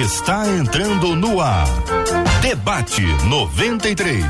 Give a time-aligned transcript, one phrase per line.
[0.00, 1.68] está entrando no ar.
[2.42, 4.24] Debate 93.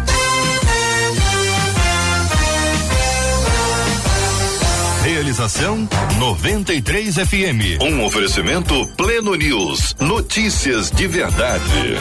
[5.03, 5.89] Realização
[6.19, 7.83] 93 FM.
[7.83, 9.97] Um oferecimento Pleno News.
[9.99, 11.97] Notícias de verdade.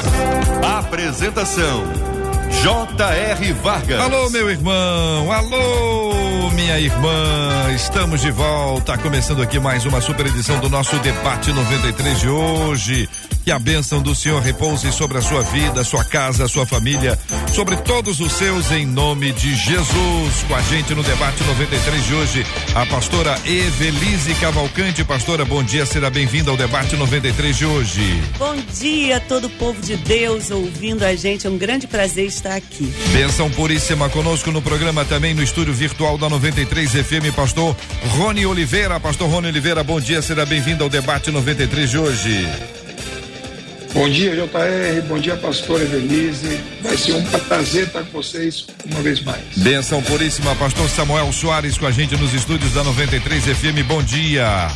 [0.80, 1.84] Apresentação
[2.62, 3.54] J.R.
[3.54, 4.00] Vargas.
[4.00, 7.74] Alô, meu irmão, alô, minha irmã.
[7.76, 13.10] Estamos de volta, começando aqui mais uma super edição do nosso debate 93 de hoje.
[13.44, 17.20] Que a bênção do Senhor repouse sobre a sua vida, sua casa, sua família,
[17.54, 20.44] sobre todos os seus, em nome de Jesus.
[20.48, 25.04] Com a gente no debate 93 de hoje, a pastora Evelise Cavalcante.
[25.04, 28.24] Pastora, bom dia, seja bem-vinda ao debate 93 de hoje.
[28.40, 31.46] Bom dia a todo o povo de Deus ouvindo a gente.
[31.46, 32.94] É um grande prazer estar aqui.
[33.12, 37.76] Bênção puríssima conosco no programa, também no estúdio virtual da 93 FM, pastor
[38.18, 39.02] Rony Oliveira.
[39.02, 42.48] Pastor Rony Oliveira, bom dia, seja bem-vindo ao debate 93 de hoje.
[43.94, 45.08] Bom dia, JR.
[45.08, 46.60] Bom dia, pastor Evelise.
[46.82, 49.44] Vai ser um prazer estar com vocês uma vez mais.
[49.58, 53.86] Benção puríssima, pastor Samuel Soares com a gente nos estúdios da 93 FM.
[53.88, 54.68] Bom dia.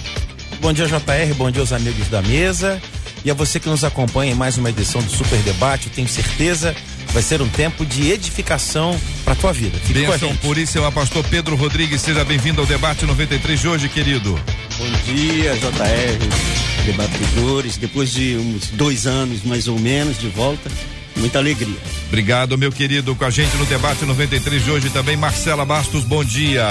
[0.61, 1.33] Bom dia, JR.
[1.35, 2.79] Bom dia aos amigos da mesa.
[3.25, 6.75] E a você que nos acompanha em mais uma edição do Super Debate, tenho certeza
[7.17, 9.75] vai ser um tempo de edificação para tua vida.
[9.79, 11.99] Fique Benção puríssima, pastor Pedro Rodrigues.
[12.03, 14.39] Seja bem-vindo ao debate 93 de hoje, querido.
[14.77, 17.75] Bom dia, JR, debatedores.
[17.75, 20.69] Depois de uns dois anos, mais ou menos, de volta,
[21.15, 21.79] muita alegria.
[22.07, 23.15] Obrigado, meu querido.
[23.15, 26.03] Com a gente no debate 93 de hoje também, Marcela Bastos.
[26.03, 26.67] Bom dia.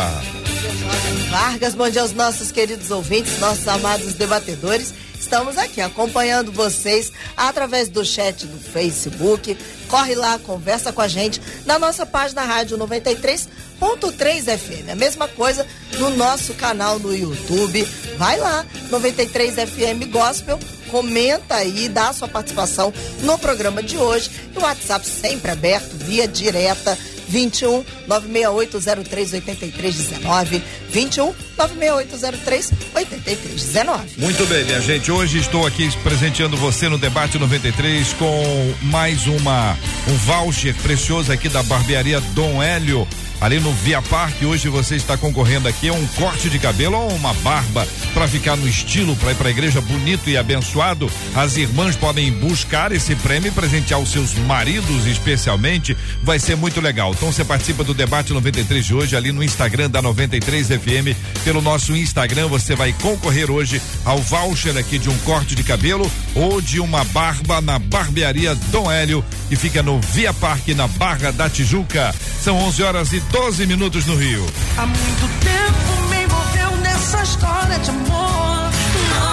[1.28, 4.94] Vargas, bom dia aos nossos queridos ouvintes, nossos amados debatedores.
[5.26, 9.58] Estamos aqui acompanhando vocês através do chat do Facebook.
[9.88, 13.48] Corre lá, conversa com a gente na nossa página Rádio 93
[13.80, 14.88] 93 FM.
[14.92, 15.66] A mesma coisa
[15.98, 17.82] no nosso canal no YouTube.
[18.16, 20.60] Vai lá, 93 FM Gospel.
[20.92, 24.30] Comenta aí, dá a sua participação no programa de hoje.
[24.54, 26.96] O WhatsApp sempre aberto, via direta
[27.28, 30.62] 21 96803 8319.
[30.90, 34.00] 21 96803 8319.
[34.18, 35.10] Muito bem, minha gente.
[35.10, 39.76] Hoje estou aqui presenteando você no debate 93 com mais uma
[40.08, 43.06] um voucher precioso aqui da barbearia Dom Hélio
[43.40, 44.44] ali no Via Parque.
[44.44, 48.56] Hoje você está concorrendo aqui a um corte de cabelo ou uma barba para ficar
[48.56, 51.10] no estilo, para ir para a igreja bonito e abençoado.
[51.34, 55.96] As irmãs podem buscar esse prêmio e presentear os seus maridos, especialmente.
[56.22, 57.12] Vai ser muito legal.
[57.12, 61.16] Então você participa do debate 93 de hoje ali no Instagram da 93 FM.
[61.44, 66.10] Pelo nosso Instagram você vai concorrer hoje ao voucher aqui de um corte de cabelo
[66.34, 71.30] ou de uma barba na barbearia Dom Hélio, que fica no Via Parque, na Barra
[71.30, 72.14] da Tijuca.
[72.42, 74.44] São 11 horas e 12 minutos no Rio.
[74.76, 78.70] Há muito tempo me envolveu nessa história de amor.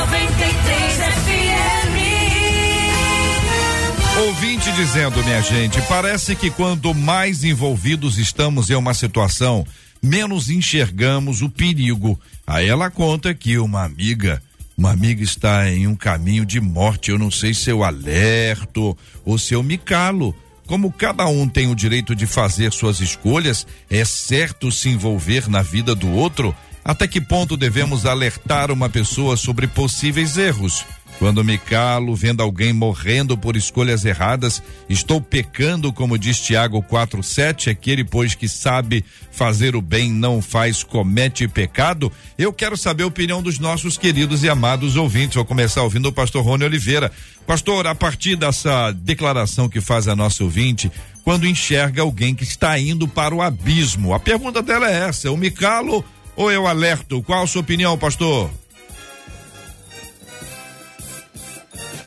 [0.08, 1.94] 93 FM.
[4.28, 9.66] Ouvinte dizendo, minha gente, parece que quanto mais envolvidos estamos em uma situação,
[10.02, 12.20] menos enxergamos o perigo.
[12.46, 14.42] Aí ela conta que uma amiga
[14.78, 17.12] uma amiga está em um caminho de morte.
[17.12, 20.36] Eu não sei se eu alerto ou se eu me calo.
[20.66, 25.62] Como cada um tem o direito de fazer suas escolhas, é certo se envolver na
[25.62, 26.56] vida do outro?
[26.84, 30.85] Até que ponto devemos alertar uma pessoa sobre possíveis erros?
[31.19, 37.69] Quando me calo vendo alguém morrendo por escolhas erradas, estou pecando, como diz Tiago 4:7,
[37.69, 42.12] aquele pois que sabe fazer o bem não faz, comete pecado.
[42.38, 45.35] Eu quero saber a opinião dos nossos queridos e amados ouvintes.
[45.35, 47.12] Vou começar ouvindo o pastor Rony Oliveira.
[47.47, 50.91] Pastor, a partir dessa declaração que faz a nossa ouvinte,
[51.24, 55.38] quando enxerga alguém que está indo para o abismo, a pergunta dela é essa: eu
[55.38, 56.03] me calo
[56.35, 57.22] ou eu alerto?
[57.22, 58.50] Qual a sua opinião, pastor?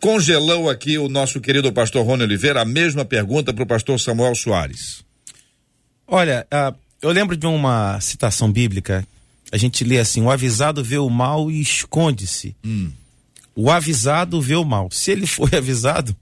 [0.01, 4.34] Congelou aqui o nosso querido pastor Rony Oliveira, a mesma pergunta para o pastor Samuel
[4.34, 5.05] Soares.
[6.07, 9.06] Olha, uh, eu lembro de uma citação bíblica,
[9.51, 12.55] a gente lê assim: o avisado vê o mal e esconde-se.
[12.65, 12.93] Hum.
[13.55, 14.91] O avisado vê o mal.
[14.91, 16.15] Se ele foi avisado,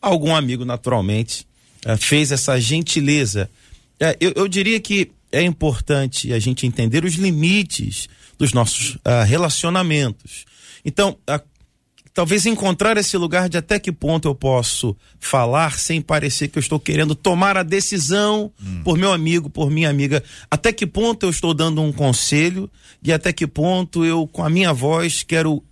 [0.00, 1.46] algum amigo naturalmente
[1.86, 3.50] uh, fez essa gentileza.
[4.00, 8.08] Uh, eu, eu, diria que é importante a gente entender os limites
[8.38, 8.96] dos nossos
[9.26, 10.46] relacionamentos.
[10.84, 11.16] Então,
[12.12, 16.60] talvez encontrar esse lugar de até que ponto eu posso falar sem parecer que eu
[16.60, 18.82] estou querendo tomar a decisão hum.
[18.82, 20.22] por meu amigo, por minha amiga.
[20.50, 22.70] Até que ponto eu estou dando um conselho
[23.02, 25.62] e até que ponto eu, com a minha voz, quero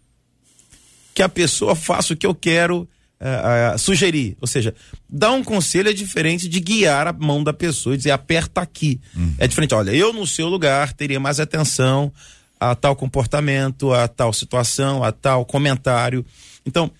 [1.14, 2.88] que a pessoa faça o que eu quero
[3.20, 4.36] uh, uh, sugerir.
[4.40, 4.74] Ou seja,
[5.08, 9.00] dar um conselho é diferente de guiar a mão da pessoa e dizer aperta aqui.
[9.16, 9.34] Hum.
[9.38, 12.12] É diferente, olha, eu no seu lugar teria mais atenção
[12.60, 16.24] a tal comportamento, a tal situação, a tal comentário.
[16.66, 16.90] Então,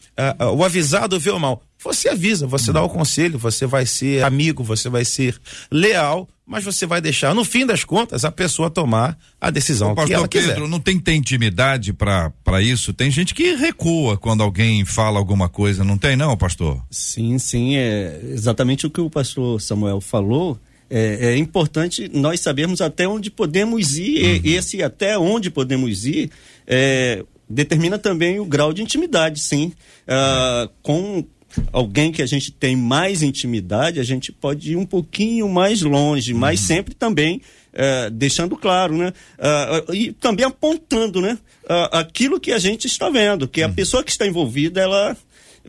[0.56, 1.62] o avisado vê o mal.
[1.82, 5.38] Você avisa, você dá o conselho, você vai ser amigo, você vai ser
[5.70, 9.96] leal, mas você vai deixar, no fim das contas, a pessoa tomar a decisão que
[9.96, 10.54] pastor ela quiser.
[10.54, 12.92] Pedro, não tem que ter intimidade pra pra isso?
[12.92, 16.82] Tem gente que recua quando alguém fala alguma coisa, não tem não, pastor?
[16.90, 20.58] Sim, sim, é exatamente o que o pastor Samuel falou.
[20.90, 26.30] É, é importante nós sabermos até onde podemos ir, e esse até onde podemos ir
[26.66, 29.72] é, determina também o grau de intimidade, sim.
[30.06, 31.24] Ah, com
[31.72, 36.34] alguém que a gente tem mais intimidade, a gente pode ir um pouquinho mais longe,
[36.34, 37.40] mas sempre também
[37.72, 39.12] é, deixando claro, né?
[39.38, 41.38] Ah, e também apontando, né?
[41.68, 45.16] Ah, aquilo que a gente está vendo, que a pessoa que está envolvida, ela,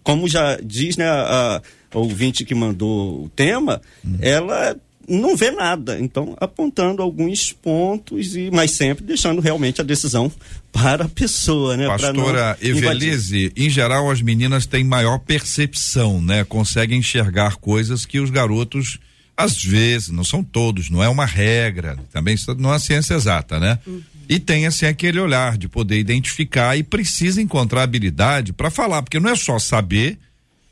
[0.03, 1.07] como já diz, né?
[1.07, 1.61] A,
[1.91, 3.81] a ouvinte que mandou o tema,
[4.21, 4.75] ela
[5.09, 5.99] não vê nada.
[5.99, 10.31] Então, apontando alguns pontos, e mas sempre deixando realmente a decisão
[10.71, 11.87] para a pessoa, né?
[11.87, 12.85] Pastora invadir.
[12.85, 16.43] Evelise, em geral as meninas têm maior percepção, né?
[16.43, 18.99] Conseguem enxergar coisas que os garotos
[19.35, 23.79] às vezes, não são todos, não é uma regra, também não é ciência exata, né?
[24.27, 29.17] E tem assim aquele olhar de poder identificar e precisa encontrar habilidade para falar, porque
[29.17, 30.19] não é só saber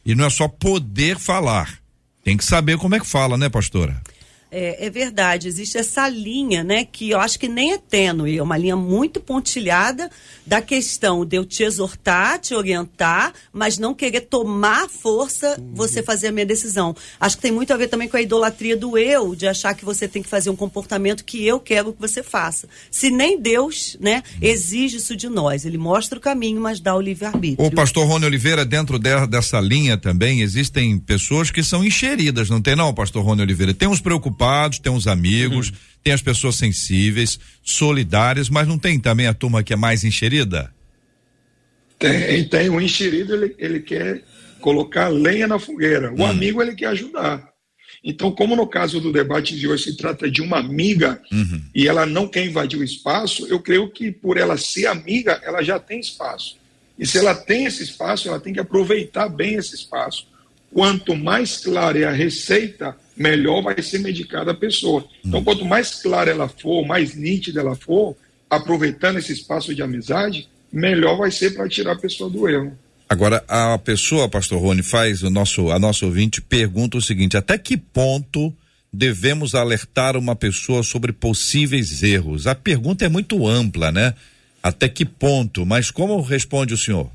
[0.06, 1.80] e não é só poder falar.
[2.26, 4.02] Tem que saber como é que fala, né, pastora?
[4.50, 8.42] É, é verdade, existe essa linha, né, que eu acho que nem é tênue, é
[8.42, 10.10] uma linha muito pontilhada
[10.46, 16.28] da questão de eu te exortar, te orientar, mas não querer tomar força você fazer
[16.28, 16.96] a minha decisão.
[17.20, 19.84] Acho que tem muito a ver também com a idolatria do eu, de achar que
[19.84, 22.70] você tem que fazer um comportamento que eu quero que você faça.
[22.90, 27.02] Se nem Deus, né, exige isso de nós, ele mostra o caminho, mas dá o
[27.02, 27.68] livre-arbítrio.
[27.68, 32.62] O pastor Rony Oliveira, dentro de- dessa linha também, existem pessoas que são encheridas, não
[32.62, 33.74] tem não, pastor Rony Oliveira?
[33.74, 34.37] Tem uns preocupados,
[34.82, 35.72] tem uns amigos,
[36.04, 40.74] tem as pessoas sensíveis, solidárias, mas não tem também a turma que é mais encherida?
[42.00, 44.24] Tem, tem o enxerido, ele, ele quer
[44.62, 46.14] colocar lenha na fogueira.
[46.14, 47.52] O amigo, ele quer ajudar.
[48.04, 51.22] Então, como no caso do debate de hoje se trata de uma amiga
[51.74, 55.64] e ela não quer invadir o espaço, eu creio que por ela ser amiga, ela
[55.64, 56.58] já tem espaço.
[56.98, 60.28] E se ela tem esse espaço, ela tem que aproveitar bem esse espaço.
[60.72, 65.06] Quanto mais clara é a receita, melhor vai ser medicada a pessoa.
[65.24, 68.16] Então, quanto mais clara ela for, mais nítida ela for,
[68.50, 72.78] aproveitando esse espaço de amizade, melhor vai ser para tirar a pessoa do erro.
[73.10, 77.58] Agora, a pessoa, pastor Rony, faz o nosso, a nossa ouvinte pergunta o seguinte: até
[77.58, 78.54] que ponto
[78.92, 82.48] devemos alertar uma pessoa sobre possíveis erros?
[82.48, 84.14] A pergunta é muito ampla, né?
[84.62, 85.66] Até que ponto?
[85.66, 87.10] Mas como responde o senhor?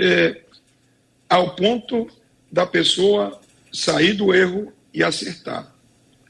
[0.00, 0.40] é,
[1.28, 2.08] ao ponto
[2.50, 3.38] da pessoa
[3.72, 5.72] sair do erro e acertar.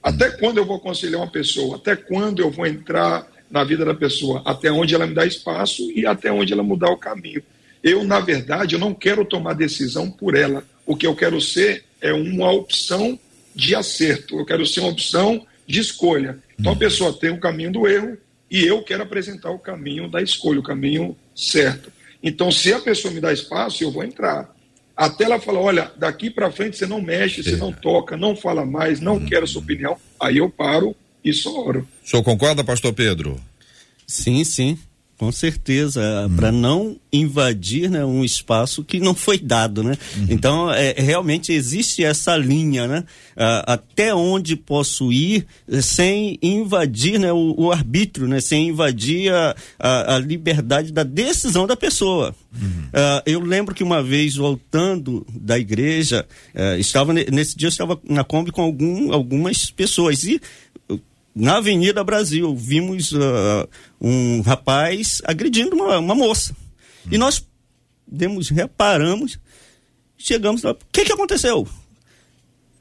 [0.02, 1.76] Até quando eu vou aconselhar uma pessoa?
[1.76, 4.42] Até quando eu vou entrar na vida da pessoa?
[4.46, 7.42] Até onde ela me dá espaço e até onde ela mudar o caminho.
[7.82, 10.64] Eu, na verdade, eu não quero tomar decisão por ela.
[10.86, 13.18] O que eu quero ser é uma opção
[13.54, 14.38] de acerto.
[14.38, 16.38] Eu quero ser uma opção de escolha.
[16.58, 18.16] Então a pessoa tem o caminho do erro
[18.50, 21.92] e eu quero apresentar o caminho da escolha, o caminho certo.
[22.22, 24.54] Então, se a pessoa me dá espaço, eu vou entrar.
[25.00, 28.66] Até ela falar, olha, daqui para frente você não mexe, você não toca, não fala
[28.66, 29.96] mais, não quero a sua opinião.
[30.20, 30.94] Aí eu paro
[31.24, 31.88] e só oro.
[32.04, 33.40] O senhor concorda, pastor Pedro?
[34.06, 34.78] Sim, sim,
[35.20, 36.00] com certeza,
[36.34, 39.98] para não invadir né, um espaço que não foi dado, né?
[40.30, 43.04] Então, é, realmente existe essa linha, né?
[43.36, 48.40] Ah, até onde posso ir eh, sem invadir né, o, o arbítrio, né?
[48.40, 52.34] Sem invadir a, a, a liberdade da decisão da pessoa.
[52.90, 57.70] Ah, eu lembro que uma vez, voltando da igreja, eh, estava ne- nesse dia eu
[57.70, 60.40] estava na Kombi com algum, algumas pessoas e
[61.40, 63.66] na Avenida Brasil, vimos ah,
[64.00, 66.54] um rapaz agredindo uma, uma moça.
[67.10, 67.44] E nós
[68.06, 69.38] demos, reparamos,
[70.18, 71.66] chegamos lá, o que, que aconteceu?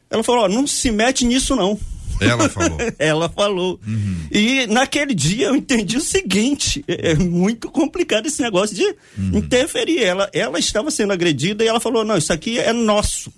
[0.09, 1.79] Ela falou, ó, não se mete nisso não.
[2.19, 2.77] Ela falou.
[2.99, 3.79] Ela falou.
[4.29, 8.93] E naquele dia eu entendi o seguinte: é é muito complicado esse negócio de
[9.33, 10.03] interferir.
[10.03, 13.31] Ela, ela estava sendo agredida e ela falou: não, isso aqui é nosso.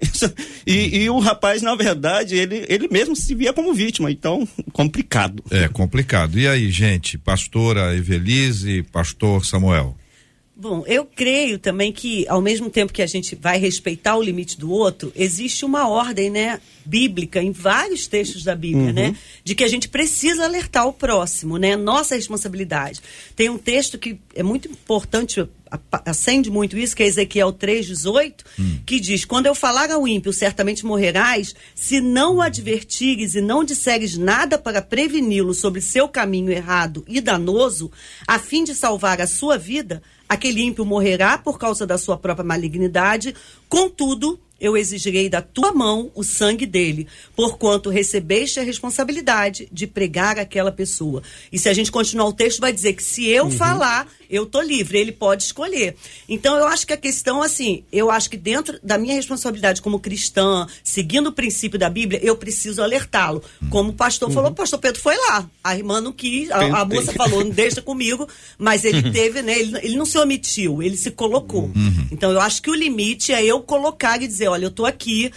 [0.00, 0.32] Isso-
[0.66, 5.42] e, e o rapaz, na verdade, ele, ele mesmo se via como vítima, então complicado.
[5.50, 6.38] É complicado.
[6.38, 7.16] E aí, gente?
[7.16, 9.96] Pastora Evelise, pastor Samuel.
[10.58, 14.58] Bom, eu creio também que, ao mesmo tempo que a gente vai respeitar o limite
[14.58, 16.58] do outro, existe uma ordem, né?
[16.86, 19.16] Bíblica em vários textos da Bíblia, né?
[19.42, 21.76] De que a gente precisa alertar o próximo, né?
[21.76, 23.00] Nossa responsabilidade.
[23.34, 25.46] Tem um texto que é muito importante,
[26.04, 28.34] acende muito isso, que é Ezequiel 3,18,
[28.86, 33.64] que diz: Quando eu falar ao ímpio, certamente morrerás, se não o advertires e não
[33.64, 37.90] disseres nada para preveni-lo sobre seu caminho errado e danoso,
[38.26, 42.44] a fim de salvar a sua vida, aquele ímpio morrerá por causa da sua própria
[42.44, 43.34] malignidade,
[43.68, 44.40] contudo.
[44.60, 50.72] Eu exigirei da tua mão o sangue dele, porquanto recebeste a responsabilidade de pregar aquela
[50.72, 51.22] pessoa.
[51.52, 54.60] E se a gente continuar o texto, vai dizer que se eu falar, eu tô
[54.60, 55.96] livre, ele pode escolher.
[56.28, 59.98] Então eu acho que a questão, assim, eu acho que dentro da minha responsabilidade como
[60.00, 63.42] cristã, seguindo o princípio da Bíblia, eu preciso alertá-lo.
[63.70, 65.48] Como o pastor falou, o pastor Pedro foi lá.
[65.62, 68.28] A irmã não quis, a, a moça falou, não deixa comigo,
[68.58, 69.58] mas ele teve, né?
[69.58, 71.70] Ele, ele não se omitiu, ele se colocou.
[72.10, 75.32] Então eu acho que o limite é eu colocar e dizer, olha, eu tô aqui,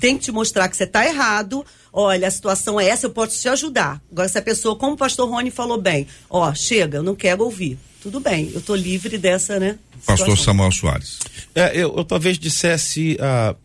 [0.00, 1.64] tem que te mostrar que você tá errado.
[1.92, 4.00] Olha, a situação é essa, eu posso te ajudar.
[4.12, 7.42] Agora, se a pessoa, como o pastor Rony falou bem, ó, chega, eu não quero
[7.42, 7.78] ouvir.
[8.02, 9.78] Tudo bem, eu tô livre dessa, né?
[10.06, 10.44] Pastor situação.
[10.44, 11.18] Samuel Soares.
[11.54, 13.56] É, eu, eu talvez dissesse ah,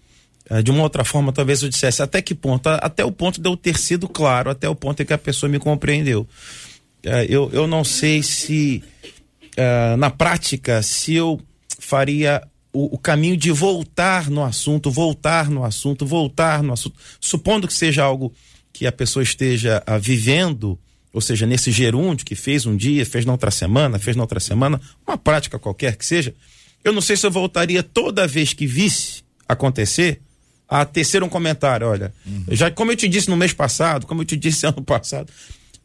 [0.49, 3.47] ah, de uma outra forma, talvez eu dissesse até que ponto, até o ponto de
[3.47, 6.27] eu ter sido claro, até o ponto em que a pessoa me compreendeu.
[7.03, 8.83] É, eu, eu não sei se
[9.57, 11.39] ah, na prática se eu
[11.79, 17.67] faria o, o caminho de voltar no assunto, voltar no assunto, voltar no assunto, supondo
[17.67, 18.33] que seja algo
[18.71, 20.79] que a pessoa esteja ah, vivendo,
[21.13, 24.39] ou seja, nesse gerúndio que fez um dia, fez na outra semana, fez na outra
[24.39, 26.33] semana, uma prática qualquer que seja,
[26.83, 30.19] eu não sei se eu voltaria toda vez que visse acontecer
[30.67, 32.11] a tecer um comentário, olha,
[32.49, 35.31] já como eu te disse no mês passado, como eu te disse ano passado,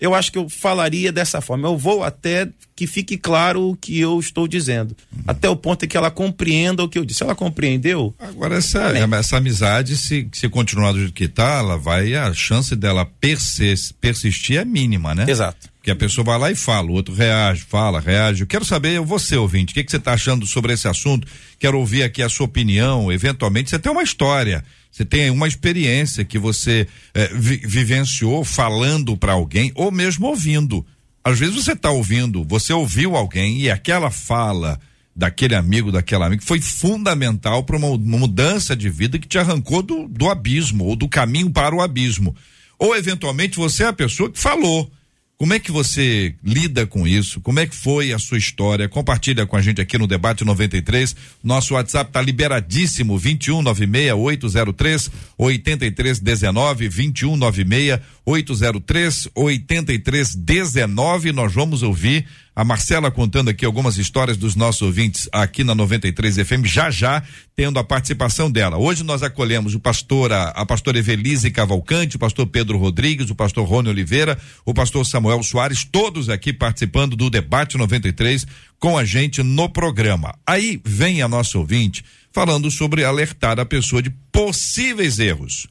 [0.00, 1.68] eu acho que eu falaria dessa forma.
[1.68, 4.96] Eu vou até que fique claro o que eu estou dizendo.
[5.26, 7.18] Até o ponto em que ela compreenda o que eu disse.
[7.18, 11.76] Se ela compreendeu, Agora, essa, essa amizade, se, se continuar do jeito que tá, ela
[11.76, 15.26] vai, a chance dela persis- persistir é mínima, né?
[15.28, 15.68] Exato.
[15.78, 18.42] Porque a pessoa vai lá e fala, o outro reage, fala, reage.
[18.42, 21.26] Eu quero saber, você ouvinte, o que, que você está achando sobre esse assunto?
[21.58, 23.10] Quero ouvir aqui a sua opinião.
[23.10, 29.16] Eventualmente, você tem uma história, você tem uma experiência que você eh, vi- vivenciou falando
[29.16, 30.84] para alguém ou mesmo ouvindo.
[31.22, 34.80] Às vezes você está ouvindo, você ouviu alguém e aquela fala
[35.14, 40.06] daquele amigo, daquela amiga, foi fundamental para uma, mudança de vida que te arrancou do,
[40.08, 42.34] do abismo ou do caminho para o abismo.
[42.78, 44.90] Ou eventualmente você é a pessoa que falou.
[45.38, 47.40] Como é que você lida com isso?
[47.40, 48.88] Como é que foi a sua história?
[48.88, 51.14] Compartilha com a gente aqui no debate 93.
[51.44, 61.30] Nosso WhatsApp tá liberadíssimo 2196 803 8319 2196 803 8319.
[61.30, 62.26] Nós vamos ouvir
[62.58, 67.22] a Marcela contando aqui algumas histórias dos nossos ouvintes aqui na 93 FM, já já
[67.54, 68.76] tendo a participação dela.
[68.76, 73.34] Hoje nós acolhemos o pastor, a, a pastora Evelise Cavalcante, o pastor Pedro Rodrigues, o
[73.36, 74.36] pastor Rony Oliveira,
[74.66, 78.44] o pastor Samuel Soares, todos aqui participando do debate 93
[78.80, 80.34] com a gente no programa.
[80.44, 85.68] Aí vem a nossa ouvinte falando sobre alertar a pessoa de possíveis erros.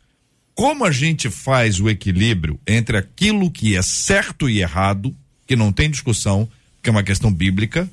[0.55, 5.13] Como a gente faz o equilíbrio entre aquilo que é certo e errado,
[5.45, 6.47] que não tem discussão,
[6.87, 7.89] que é uma questão bíblica,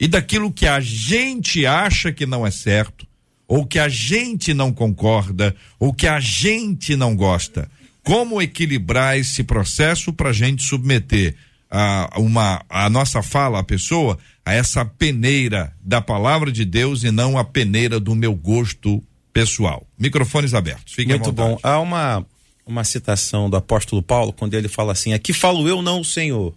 [0.00, 3.06] e daquilo que a gente acha que não é certo,
[3.46, 7.70] ou que a gente não concorda, ou que a gente não gosta.
[8.02, 11.36] Como equilibrar esse processo para a gente submeter
[11.70, 17.12] a, uma, a nossa fala à pessoa a essa peneira da palavra de Deus e
[17.12, 19.00] não a peneira do meu gosto
[19.32, 19.86] pessoal.
[19.96, 20.94] Microfones abertos.
[20.94, 21.60] Fiquem à Muito bom.
[21.62, 22.26] Há uma,
[22.66, 26.52] uma citação do apóstolo Paulo, quando ele fala assim: aqui falo eu, não o Senhor.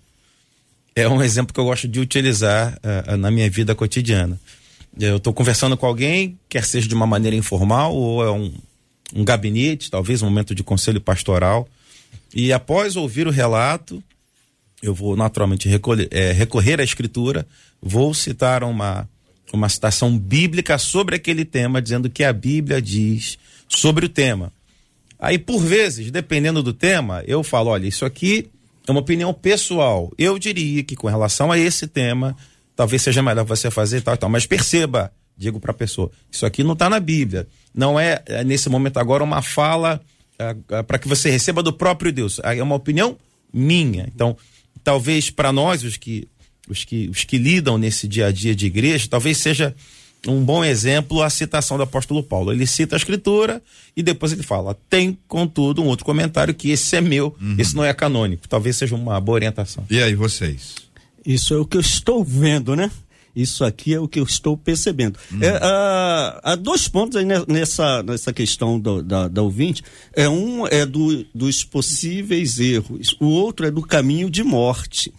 [0.98, 4.40] É um exemplo que eu gosto de utilizar ah, na minha vida cotidiana.
[4.98, 8.54] Eu estou conversando com alguém, quer seja de uma maneira informal ou é um,
[9.14, 11.68] um gabinete, talvez um momento de conselho pastoral.
[12.34, 14.02] E após ouvir o relato,
[14.82, 17.46] eu vou naturalmente recolher- eh, recorrer à escritura,
[17.82, 19.06] vou citar uma,
[19.52, 23.38] uma citação bíblica sobre aquele tema, dizendo que a Bíblia diz
[23.68, 24.50] sobre o tema.
[25.20, 28.50] Aí, por vezes, dependendo do tema, eu falo: olha, isso aqui
[28.88, 30.12] é uma opinião pessoal.
[30.18, 32.36] Eu diria que com relação a esse tema,
[32.76, 34.30] talvez seja melhor você fazer tal e tal.
[34.30, 37.48] Mas perceba, digo para a pessoa, isso aqui não está na Bíblia.
[37.74, 40.02] Não é, é, nesse momento agora, uma fala
[40.88, 42.40] para que você receba do próprio Deus.
[42.44, 43.18] É uma opinião
[43.54, 44.06] minha.
[44.14, 44.36] Então,
[44.84, 46.28] talvez para nós, os que,
[46.68, 49.76] os, que, os que lidam nesse dia a dia de igreja, talvez seja
[50.28, 52.52] um bom exemplo a citação do apóstolo Paulo.
[52.52, 53.62] Ele cita a escritura
[53.96, 57.84] e depois ele fala: tem, contudo, um outro comentário que esse é meu, esse não
[57.84, 58.48] é canônico.
[58.48, 59.86] Talvez seja uma boa orientação.
[59.90, 60.76] E aí, vocês?
[61.26, 62.92] Isso é o que eu estou vendo, né?
[63.36, 65.20] Isso aqui é o que eu estou percebendo.
[65.34, 65.40] Hum.
[65.42, 69.84] É, ah, há dois pontos aí ne- nessa, nessa questão do- da, da ouvinte.
[70.16, 75.12] É, um é do, dos possíveis erros, o outro é do caminho de morte.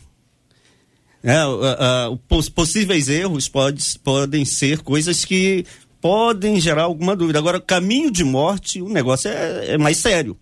[1.27, 5.67] É, ah, ah, o pos- possíveis erros pode, podem ser coisas que
[6.07, 7.41] podem gerar alguma dúvida.
[7.41, 10.37] Agora, caminho de morte, o negócio é, é mais sério.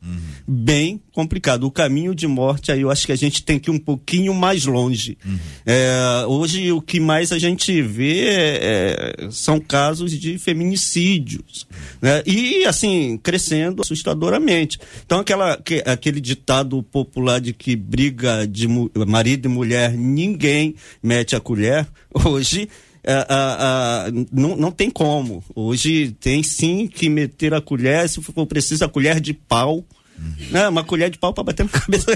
[0.47, 1.65] Bem complicado.
[1.65, 4.35] O caminho de morte, aí eu acho que a gente tem que ir um pouquinho
[4.35, 5.17] mais longe.
[5.65, 11.67] É, hoje, o que mais a gente vê é- é- são casos de feminicídios.
[12.03, 12.23] né?
[12.27, 14.79] E, assim, crescendo assustadoramente.
[15.07, 18.69] Então, aquela, que- aquele ditado popular de que briga de
[19.07, 21.87] marido e mulher, ninguém mete a colher,
[22.27, 22.69] hoje
[23.07, 23.57] ah, ah,
[24.07, 25.43] ah, não, não tem como.
[25.55, 29.85] Hoje tem sim que meter a colher, se for preciso, a colher de pau.
[30.51, 30.69] Né?
[30.69, 32.11] Uma colher de pau para bater na cabeça.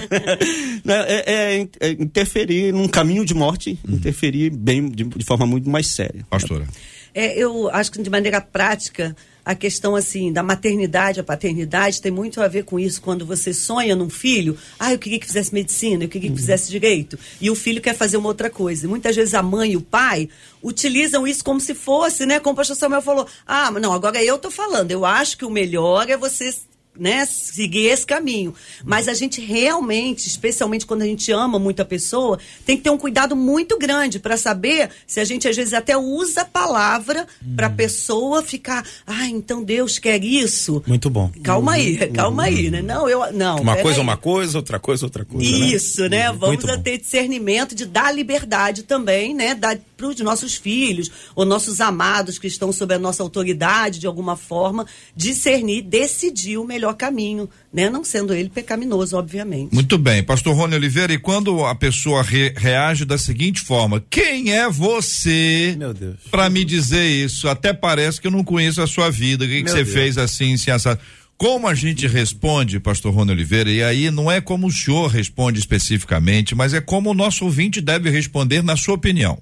[0.85, 0.95] Né?
[1.09, 5.89] é, é- é interferir num caminho de morte, interferir bem, de, de forma muito mais
[5.89, 6.25] séria.
[6.31, 6.67] Pastora.
[7.15, 9.17] É, eu acho que de maneira prática,
[9.49, 13.01] a questão assim da maternidade, a paternidade tem muito a ver com isso.
[13.01, 16.71] Quando você sonha num filho, ah, eu queria que fizesse medicina, eu queria que fizesse
[16.71, 17.19] direito.
[17.41, 18.85] E o filho quer fazer uma outra coisa.
[18.85, 20.29] E muitas vezes a mãe e o pai
[20.63, 22.39] utilizam isso como se fosse, né?
[22.39, 24.91] Como o pastor Samuel falou, ah, mas não, agora eu tô falando.
[24.91, 26.53] Eu acho que o melhor é você
[26.99, 28.55] né, seguir esse caminho.
[28.85, 32.91] Mas a gente realmente, especialmente quando a gente ama muito a pessoa, tem que ter
[32.91, 37.27] um cuidado muito grande para saber se a gente às vezes até usa a palavra
[37.57, 40.83] para a pessoa ficar, ah, então Deus quer isso.
[40.87, 41.31] Muito bom.
[41.43, 42.83] Calma aí, calma aí, né?
[42.83, 43.61] Não, eu não.
[43.61, 45.51] Uma coisa é uma coisa, outra coisa outra coisa.
[45.51, 45.67] né?
[45.67, 46.31] Isso, né?
[46.31, 46.39] Uhum.
[46.39, 49.55] Vamos ter discernimento de dar liberdade também, né?
[49.55, 54.07] Dar para os nossos filhos ou nossos amados que estão sob a nossa autoridade de
[54.07, 57.89] alguma forma, discernir, decidir o melhor caminho, né?
[57.91, 59.75] Não sendo ele pecaminoso, obviamente.
[59.75, 64.53] Muito bem, pastor Rony Oliveira, e quando a pessoa re- reage da seguinte forma: quem
[64.53, 66.17] é você Meu Deus.
[66.31, 67.49] para me dizer isso?
[67.49, 69.45] Até parece que eu não conheço a sua vida.
[69.45, 69.91] O que, você Deus.
[69.93, 71.01] fez assim, assim, assado?
[71.37, 75.61] Como a gente responde, pastor Rony Oliveira, e aí não é como o senhor responde
[75.61, 79.39] especificamente, mas é como o nosso ouvinte deve responder na sua opinião.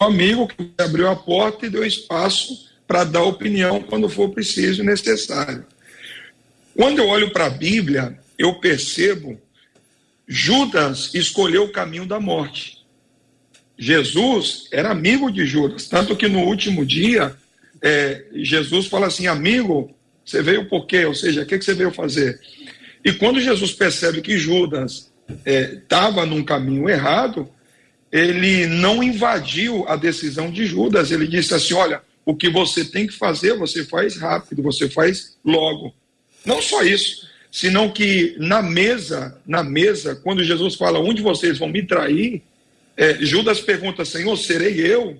[0.00, 4.82] um amigo que abriu a porta e deu espaço para dar opinião quando for preciso
[4.82, 5.64] e necessário.
[6.74, 9.38] Quando eu olho para a Bíblia, eu percebo
[10.26, 12.78] Judas escolheu o caminho da morte.
[13.78, 17.34] Jesus era amigo de Judas, tanto que no último dia
[17.80, 21.04] é, Jesus fala assim: amigo, você veio por quê?
[21.04, 22.40] Ou seja, o que, que você veio fazer?
[23.04, 25.10] E quando Jesus percebe que Judas
[25.46, 27.48] estava num caminho errado,
[28.10, 31.10] ele não invadiu a decisão de Judas.
[31.10, 35.38] Ele disse assim: olha, o que você tem que fazer, você faz rápido, você faz
[35.42, 35.94] logo.
[36.44, 41.70] Não só isso, senão que na mesa, na mesa, quando Jesus fala onde vocês vão
[41.70, 42.42] me trair,
[42.98, 45.18] é, Judas pergunta: Senhor, serei eu?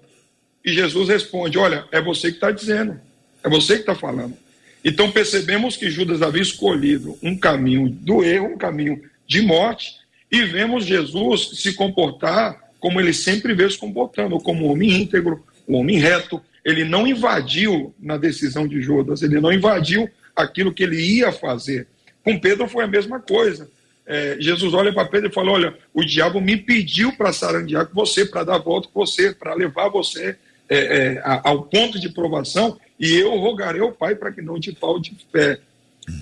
[0.63, 3.01] E Jesus responde: Olha, é você que está dizendo,
[3.43, 4.37] é você que está falando.
[4.85, 9.95] Então percebemos que Judas havia escolhido um caminho do erro, um caminho de morte,
[10.31, 15.43] e vemos Jesus se comportar como ele sempre veio se comportando, como um homem íntegro,
[15.67, 16.39] um homem reto.
[16.69, 21.87] Ele não invadiu na decisão de Judas, ele não invadiu aquilo que ele ia fazer.
[22.23, 23.71] Com Pedro foi a mesma coisa.
[24.07, 27.95] É, Jesus olha para Pedro e fala: Olha, o diabo me pediu para sarandear com
[27.95, 30.37] você, para dar volta com você, para levar você
[30.69, 34.75] é, é, ao ponto de provação, e eu rogarei ao Pai para que não te
[34.75, 35.59] falte fé.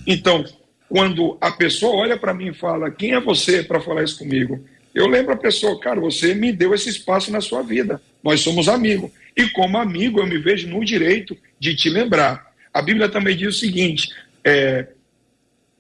[0.07, 0.45] Então,
[0.89, 4.65] quando a pessoa olha para mim e fala: Quem é você para falar isso comigo?
[4.95, 8.01] Eu lembro a pessoa, cara, você me deu esse espaço na sua vida.
[8.27, 9.13] Nós somos amigos.
[9.37, 12.53] E como amigo, eu me vejo no direito de te lembrar.
[12.75, 14.09] A Bíblia também diz o seguinte:
[14.43, 14.89] é,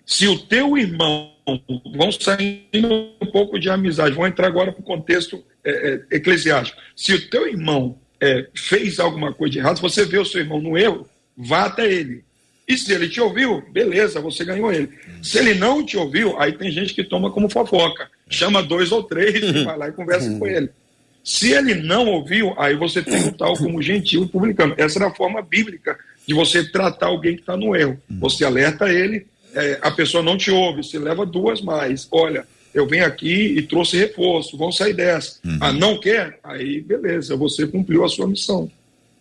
[0.06, 1.32] se o teu irmão,
[1.96, 5.70] vamos saindo um pouco de amizade, vamos entrar agora para o contexto é,
[6.10, 6.80] é, eclesiástico.
[6.94, 10.40] Se o teu irmão é, fez alguma coisa de errado, se você vê o seu
[10.40, 11.04] irmão no erro,
[11.36, 12.22] vá até ele.
[12.68, 14.88] E se ele te ouviu, beleza, você ganhou ele.
[15.20, 18.08] Se ele não te ouviu, aí tem gente que toma como fofoca.
[18.30, 20.70] Chama dois ou três e vai lá e conversa com ele.
[21.26, 24.74] Se ele não ouviu, aí você tem o tal como gentil e publicano.
[24.78, 28.00] Essa era a forma bíblica de você tratar alguém que está no erro.
[28.20, 32.06] Você alerta ele, é, a pessoa não te ouve, você leva duas mais.
[32.12, 35.40] Olha, eu venho aqui e trouxe reforço, vão sair dessa.
[35.60, 36.38] Ah, não quer?
[36.44, 38.70] Aí beleza, você cumpriu a sua missão.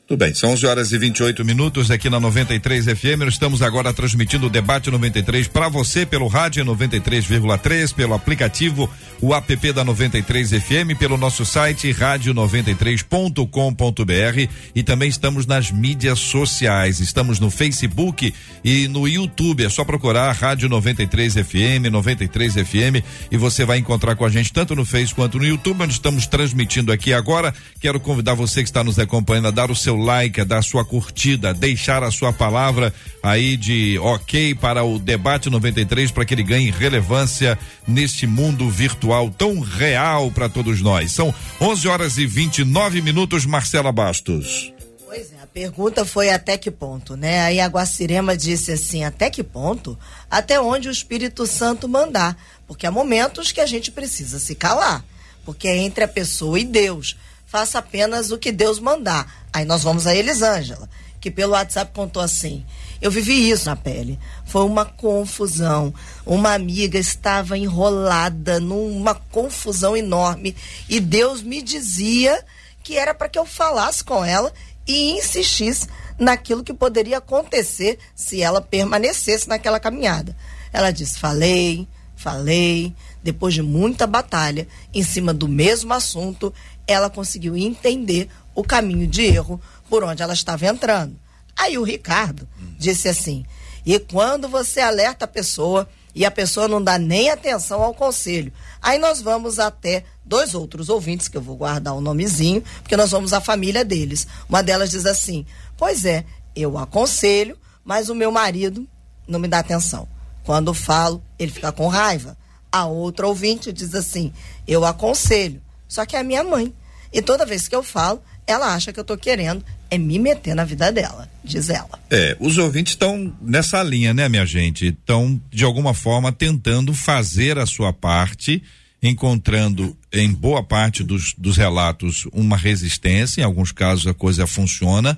[0.08, 3.24] Tudo bem, são 11 horas e 28 minutos aqui na 93 FM.
[3.28, 8.88] Estamos agora transmitindo o debate 93 para você pelo rádio 93,3, pelo aplicativo,
[9.20, 17.00] o app da 93 FM, pelo nosso site rádio93.com.br e também estamos nas mídias sociais.
[17.00, 18.32] Estamos no Facebook
[18.64, 19.66] e no YouTube.
[19.66, 24.54] É só procurar Rádio 93 FM, 93 FM e você vai encontrar com a gente
[24.54, 25.80] tanto no Face quanto no YouTube.
[25.80, 27.52] Nós estamos transmitindo aqui agora.
[27.80, 30.86] Quero convidar você que está nos acompanhando a dar o seu like, a dar sua
[30.86, 36.44] curtida, deixar a sua palavra aí de ok para o debate 93 para que ele
[36.44, 41.12] ganhe relevância neste mundo virtual tão real para todos nós.
[41.12, 44.74] São 11 horas e 29 minutos, Marcela Bastos.
[45.06, 47.42] Pois é, a pergunta foi até que ponto, né?
[47.42, 49.98] Aí a Guacirema disse assim: até que ponto?
[50.30, 52.38] Até onde o Espírito Santo mandar.
[52.68, 55.06] Porque há momentos que a gente precisa se calar.
[55.46, 57.16] Porque é entre a pessoa e Deus.
[57.46, 59.45] Faça apenas o que Deus mandar.
[59.56, 60.90] Aí nós vamos a Elisângela,
[61.22, 62.66] que pelo WhatsApp contou assim:
[63.02, 64.20] eu vivi isso na pele.
[64.46, 65.94] Foi uma confusão.
[66.26, 70.54] Uma amiga estava enrolada numa confusão enorme
[70.90, 72.44] e Deus me dizia
[72.84, 74.52] que era para que eu falasse com ela
[74.86, 75.88] e insistisse
[76.20, 80.36] naquilo que poderia acontecer se ela permanecesse naquela caminhada.
[80.74, 82.94] Ela disse: falei, falei.
[83.24, 86.54] Depois de muita batalha em cima do mesmo assunto,
[86.86, 91.16] ela conseguiu entender o caminho de erro por onde ela estava entrando.
[91.56, 92.48] Aí o Ricardo
[92.80, 93.46] disse assim:
[93.86, 98.52] e quando você alerta a pessoa e a pessoa não dá nem atenção ao conselho,
[98.82, 103.12] aí nós vamos até dois outros ouvintes, que eu vou guardar o nomezinho, porque nós
[103.12, 104.26] vamos à família deles.
[104.50, 105.46] Uma delas diz assim:
[105.78, 108.88] Pois é, eu aconselho, mas o meu marido
[109.28, 110.08] não me dá atenção.
[110.44, 112.36] Quando falo, ele fica com raiva.
[112.72, 114.34] A outra ouvinte diz assim:
[114.68, 116.74] Eu aconselho, só que é a minha mãe.
[117.14, 120.56] E toda vez que eu falo, ela acha que eu tô querendo é me meter
[120.56, 122.00] na vida dela, diz ela.
[122.10, 124.88] É, os ouvintes estão nessa linha, né, minha gente?
[124.88, 128.62] Estão, de alguma forma, tentando fazer a sua parte,
[129.02, 135.18] encontrando em boa parte dos, dos relatos uma resistência, em alguns casos a coisa funciona.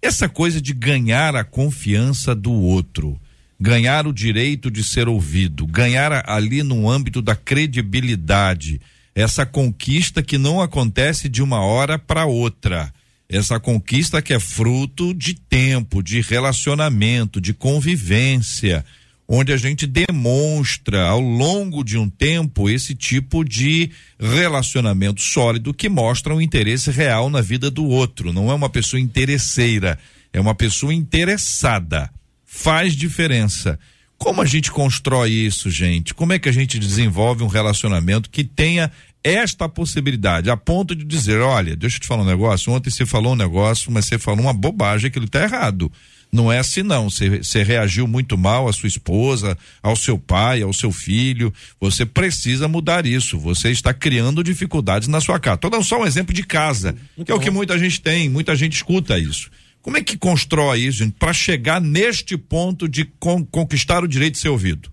[0.00, 3.20] Essa coisa de ganhar a confiança do outro,
[3.60, 8.80] ganhar o direito de ser ouvido, ganhar ali no âmbito da credibilidade,
[9.20, 12.92] essa conquista que não acontece de uma hora para outra
[13.28, 18.84] essa conquista que é fruto de tempo, de relacionamento, de convivência,
[19.28, 25.90] onde a gente demonstra ao longo de um tempo esse tipo de relacionamento sólido que
[25.90, 28.32] mostra um interesse real na vida do outro.
[28.32, 29.98] Não é uma pessoa interesseira,
[30.32, 32.10] é uma pessoa interessada.
[32.46, 33.78] Faz diferença.
[34.16, 36.14] Como a gente constrói isso, gente?
[36.14, 38.90] Como é que a gente desenvolve um relacionamento que tenha
[39.22, 43.04] esta possibilidade, a ponto de dizer, olha, deixa eu te falar um negócio, ontem você
[43.04, 45.90] falou um negócio, mas você falou uma bobagem, aquilo está errado.
[46.30, 50.60] Não é assim não, você, você reagiu muito mal à sua esposa, ao seu pai,
[50.60, 55.54] ao seu filho, você precisa mudar isso, você está criando dificuldades na sua casa.
[55.54, 58.28] Estou dando só um exemplo de casa, muito que é o que muita gente tem,
[58.28, 59.50] muita gente escuta isso.
[59.80, 64.34] Como é que constrói isso, gente, para chegar neste ponto de con conquistar o direito
[64.34, 64.90] de ser ouvido?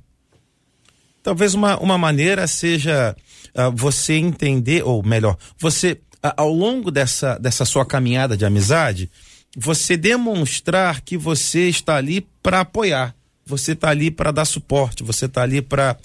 [1.22, 3.16] Talvez uma, uma maneira seja
[3.56, 9.10] uh, você entender, ou melhor, você, uh, ao longo dessa, dessa sua caminhada de amizade,
[9.56, 13.16] você demonstrar que você está ali para apoiar,
[13.46, 15.98] você está ali para dar suporte, você está ali para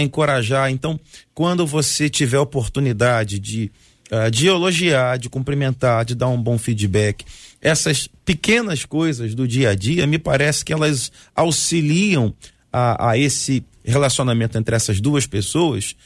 [0.00, 0.70] encorajar.
[0.70, 1.00] Então,
[1.32, 3.70] quando você tiver oportunidade de,
[4.12, 7.24] uh, de elogiar, de cumprimentar, de dar um bom feedback,
[7.62, 12.34] essas pequenas coisas do dia a dia, me parece que elas auxiliam
[12.72, 15.96] a, a esse relacionamento entre essas duas pessoas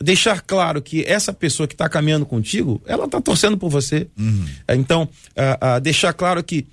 [0.00, 4.06] deixar claro que essa pessoa que está caminhando contigo, ela está torcendo por você.
[4.18, 4.46] Uhum.
[4.70, 6.66] Então, uh, uh, deixar claro que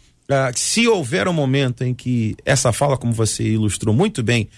[0.55, 4.49] se houver um momento em que essa fala, como você ilustrou muito bem,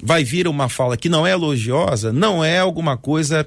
[0.00, 3.46] vai vir uma fala que não é elogiosa, não é alguma coisa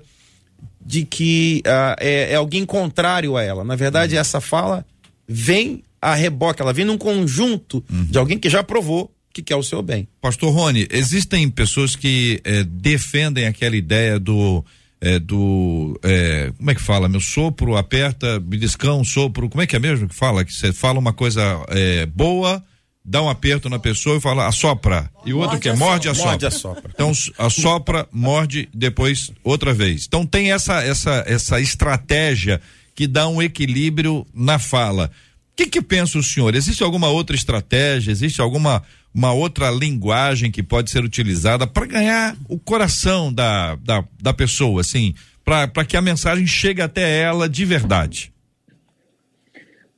[0.85, 1.61] de que
[1.99, 3.63] é, é, alguém contrário a ela.
[3.63, 4.21] Na verdade, uhum.
[4.21, 4.85] essa fala
[5.27, 8.05] vem a reboque, ela vem num conjunto uhum.
[8.05, 10.07] de alguém que já provou que quer o seu bem.
[10.21, 14.63] Pastor Rony, existem pessoas que eh, defendem aquela ideia do
[15.01, 17.07] é, do é, como é que fala?
[17.07, 20.43] Meu sopro aperta beliscão sopro como é que é mesmo que fala?
[20.43, 22.61] Que você fala uma coisa é, boa
[23.03, 25.09] dá um aperto na pessoa e fala assopra.
[25.25, 26.31] E o outro que é morde assopra.
[26.31, 30.05] morde assopra então assopra morde depois outra vez.
[30.05, 32.61] Então tem essa essa essa estratégia
[32.93, 35.09] que dá um equilíbrio na fala
[35.65, 40.63] que que pensa o senhor existe alguma outra estratégia existe alguma uma outra linguagem que
[40.63, 46.01] pode ser utilizada para ganhar o coração da, da, da pessoa, assim, para que a
[46.01, 48.31] mensagem chegue até ela de verdade?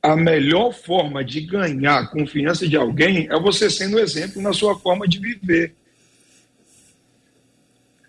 [0.02, 4.76] a melhor forma de ganhar a confiança de alguém é você sendo exemplo na sua
[4.76, 5.76] forma de viver.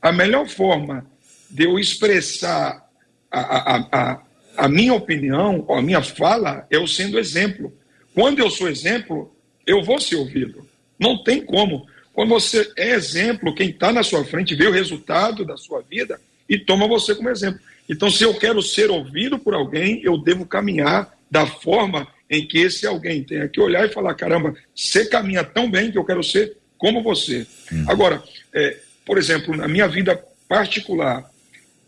[0.01, 1.05] A melhor forma
[1.51, 2.89] de eu expressar
[3.29, 4.22] a, a, a,
[4.57, 7.73] a minha opinião, a minha fala, é eu sendo exemplo.
[8.13, 9.33] Quando eu sou exemplo,
[9.65, 10.67] eu vou ser ouvido.
[10.99, 11.87] Não tem como.
[12.13, 16.19] Quando você é exemplo, quem está na sua frente vê o resultado da sua vida
[16.47, 17.59] e toma você como exemplo.
[17.89, 22.59] Então, se eu quero ser ouvido por alguém, eu devo caminhar da forma em que
[22.59, 26.23] esse alguém tenha que olhar e falar: caramba, você caminha tão bem que eu quero
[26.23, 27.47] ser como você.
[27.71, 27.85] Uhum.
[27.87, 31.29] Agora, é, por exemplo, na minha vida particular,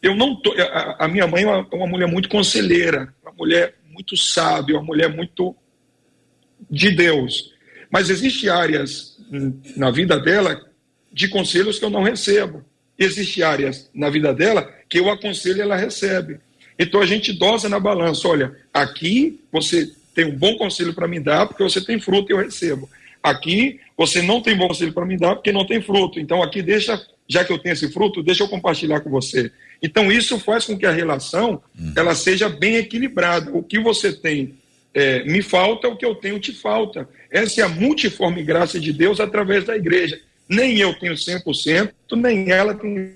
[0.06, 3.74] eu não tô, a, a minha mãe é uma, uma, mulher muito conselheira, uma mulher
[3.92, 5.56] muito sábia, uma mulher muito
[6.70, 7.52] de Deus.
[7.90, 9.18] Mas existem áreas
[9.76, 10.62] na vida dela
[11.12, 12.64] de conselhos que eu não recebo.
[13.00, 16.40] Existem áreas na vida dela que eu aconselho e ela recebe.
[16.78, 18.28] Então a gente dosa na balança.
[18.28, 22.34] Olha, aqui você tem um bom conselho para me dar porque você tem fruto e
[22.34, 22.88] eu recebo.
[23.24, 26.20] Aqui você não tem bom conselho para me dar porque não tem fruto.
[26.20, 29.52] Então aqui deixa, já que eu tenho esse fruto, deixa eu compartilhar com você.
[29.82, 31.94] Então isso faz com que a relação uhum.
[31.96, 33.52] ela seja bem equilibrada.
[33.52, 34.56] O que você tem
[34.94, 37.08] é, me falta, o que eu tenho te falta.
[37.30, 40.20] Essa é a multiforme graça de Deus através da igreja.
[40.48, 43.14] Nem eu tenho 100%, nem ela tem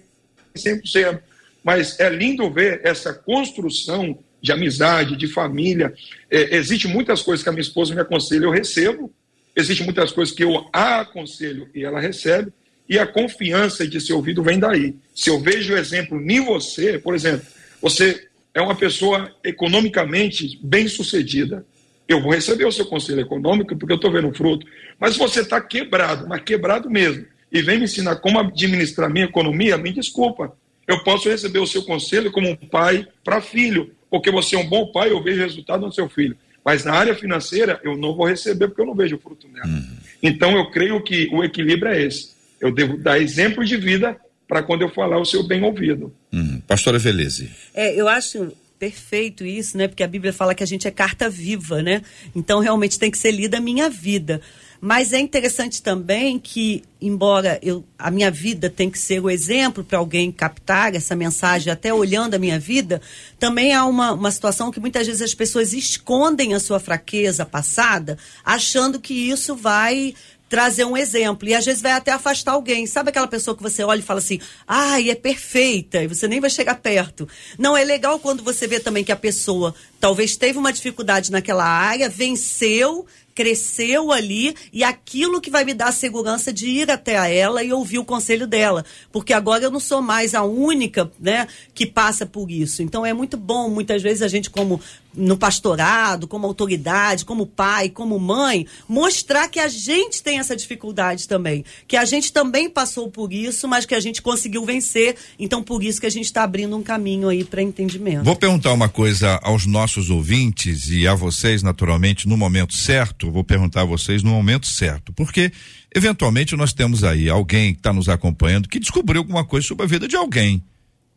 [0.55, 1.21] 100%.
[1.63, 5.93] Mas é lindo ver essa construção de amizade, de família.
[6.29, 9.13] É, existe muitas coisas que a minha esposa me aconselha, eu recebo.
[9.55, 12.51] Existem muitas coisas que eu a aconselho e ela recebe.
[12.89, 14.95] E a confiança de ser ouvido vem daí.
[15.13, 17.45] Se eu vejo o exemplo em você, por exemplo,
[17.79, 21.63] você é uma pessoa economicamente bem sucedida.
[22.07, 24.65] Eu vou receber o seu conselho econômico porque eu estou vendo fruto.
[24.99, 29.77] Mas você está quebrado, mas quebrado mesmo, e vem me ensinar como administrar minha economia,
[29.77, 30.51] me desculpa.
[30.87, 34.67] Eu posso receber o seu conselho como um pai para filho, porque você é um
[34.67, 36.35] bom pai, eu vejo resultado no seu filho.
[36.65, 39.67] Mas na área financeira, eu não vou receber porque eu não vejo fruto nela.
[39.67, 39.97] Uhum.
[40.21, 42.38] Então, eu creio que o equilíbrio é esse.
[42.59, 44.17] Eu devo dar exemplo de vida
[44.47, 46.13] para quando eu falar o seu bem ouvido.
[46.33, 46.61] Uhum.
[46.67, 47.51] Pastora Veleze.
[47.73, 49.87] É, eu acho perfeito isso, né?
[49.87, 52.01] Porque a Bíblia fala que a gente é carta viva, né?
[52.33, 54.41] Então, realmente tem que ser lida a minha vida.
[54.81, 59.83] Mas é interessante também que, embora eu, a minha vida tem que ser o exemplo
[59.83, 63.01] para alguém captar essa mensagem, até olhando a minha vida,
[63.37, 68.17] também há uma, uma situação que muitas vezes as pessoas escondem a sua fraqueza passada,
[68.43, 70.13] achando que isso vai
[70.49, 71.47] trazer um exemplo.
[71.47, 72.87] E às vezes vai até afastar alguém.
[72.87, 76.41] Sabe aquela pessoa que você olha e fala assim, ai, é perfeita, e você nem
[76.41, 77.29] vai chegar perto.
[77.57, 81.65] Não, é legal quando você vê também que a pessoa talvez teve uma dificuldade naquela
[81.65, 83.05] área, venceu
[83.39, 87.63] cresceu ali e aquilo que vai me dar a segurança de ir até a ela
[87.63, 88.83] e ouvir o conselho dela,
[89.13, 92.83] porque agora eu não sou mais a única, né, que passa por isso.
[92.83, 94.81] Então é muito bom, muitas vezes a gente como
[95.13, 101.27] no pastorado, como autoridade, como pai, como mãe, mostrar que a gente tem essa dificuldade
[101.27, 105.15] também, que a gente também passou por isso, mas que a gente conseguiu vencer.
[105.37, 108.23] Então por isso que a gente está abrindo um caminho aí para entendimento.
[108.23, 113.31] Vou perguntar uma coisa aos nossos ouvintes e a vocês, naturalmente, no momento certo.
[113.31, 115.51] Vou perguntar a vocês no momento certo, porque
[115.93, 119.87] eventualmente nós temos aí alguém que está nos acompanhando que descobriu alguma coisa sobre a
[119.87, 120.63] vida de alguém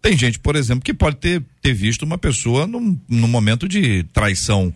[0.03, 4.03] tem gente, por exemplo, que pode ter, ter visto uma pessoa num, num momento de
[4.13, 4.75] traição.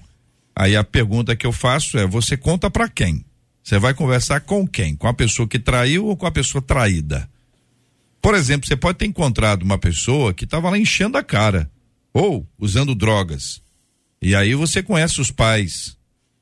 [0.55, 3.25] Aí a pergunta que eu faço é: você conta para quem?
[3.62, 4.95] Você vai conversar com quem?
[4.95, 7.29] Com a pessoa que traiu ou com a pessoa traída?
[8.23, 11.69] Por exemplo, você pode ter encontrado uma pessoa que estava lá enchendo a cara
[12.15, 13.61] ou usando drogas.
[14.23, 15.97] E aí você conhece os pais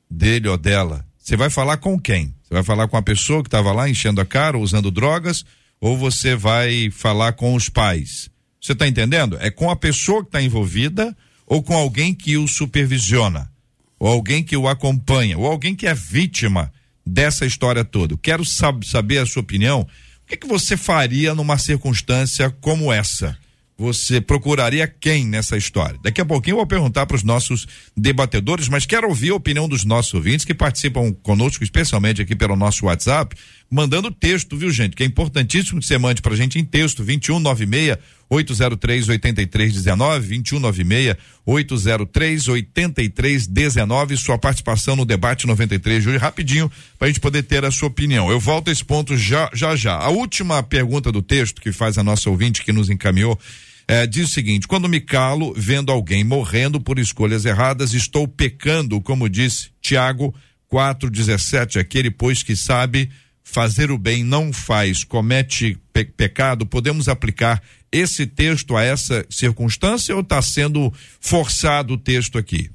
[0.09, 1.03] dele ou dela.
[1.17, 2.35] Você vai falar com quem?
[2.43, 5.43] Você vai falar com a pessoa que estava lá enchendo a cara, usando drogas,
[5.81, 8.29] ou você vai falar com os pais?
[8.61, 9.37] Você está entendendo?
[9.39, 11.15] É com a pessoa que está envolvida
[11.45, 13.51] ou com alguém que o supervisiona,
[13.99, 16.71] ou alguém que o acompanha, ou alguém que é vítima
[17.05, 18.17] dessa história toda.
[18.17, 19.81] Quero sab saber a sua opinião.
[19.81, 23.37] O que, que você faria numa circunstância como essa?
[23.77, 25.99] Você procuraria quem nessa história?
[26.01, 29.67] Daqui a pouquinho eu vou perguntar para os nossos debatedores, mas quero ouvir a opinião
[29.67, 33.35] dos nossos ouvintes que participam conosco, especialmente aqui pelo nosso WhatsApp,
[33.69, 34.95] mandando texto, viu, gente?
[34.95, 37.97] Que é importantíssimo que você mande para a gente em texto, 2196
[38.29, 47.19] 803 8319 2196 803 8319 sua participação no debate 93 Júlio rapidinho para a gente
[47.19, 48.31] poder ter a sua opinião.
[48.31, 49.95] Eu volto a esse ponto já já já.
[49.95, 53.39] A última pergunta do texto que faz a nossa ouvinte que nos encaminhou
[53.87, 58.99] é, diz o seguinte: quando me calo vendo alguém morrendo por escolhas erradas, estou pecando,
[59.01, 60.33] como disse Tiago
[60.71, 63.09] 4,17, aquele pois que sabe
[63.47, 70.13] fazer o bem não faz, comete pe pecado, podemos aplicar esse texto a essa circunstância
[70.15, 72.71] ou está sendo forçado o texto aqui?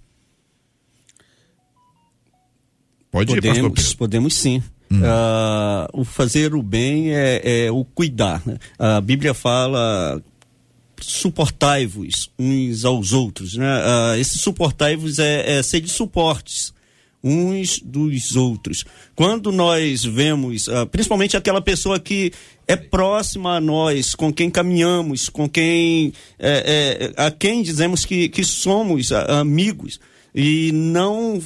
[3.10, 3.96] Pode ir, pastor Podemos, Pedro.
[3.98, 4.62] podemos sim.
[5.04, 8.40] Ah, o fazer o bem é, é o cuidar.
[8.46, 8.56] né?
[8.78, 10.22] A Bíblia fala
[11.00, 13.56] suportai-vos uns aos outros.
[13.56, 13.66] Né?
[13.66, 16.72] Ah, esse suportai-vos é, é ser de suportes
[17.22, 18.84] uns dos outros.
[19.14, 22.32] Quando nós vemos, ah, principalmente aquela pessoa que
[22.66, 28.28] é próxima a nós, com quem caminhamos, com quem é, é, a quem dizemos que,
[28.28, 30.00] que somos ah, amigos
[30.34, 31.42] e não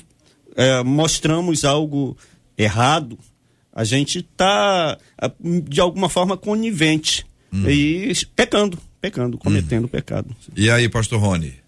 [0.56, 2.16] é, mostramos algo
[2.56, 3.18] errado,
[3.72, 4.96] a gente está
[5.40, 7.26] de alguma forma conivente
[7.68, 10.34] e pecando, pecando, cometendo pecado.
[10.56, 11.63] E aí, pastor Rony?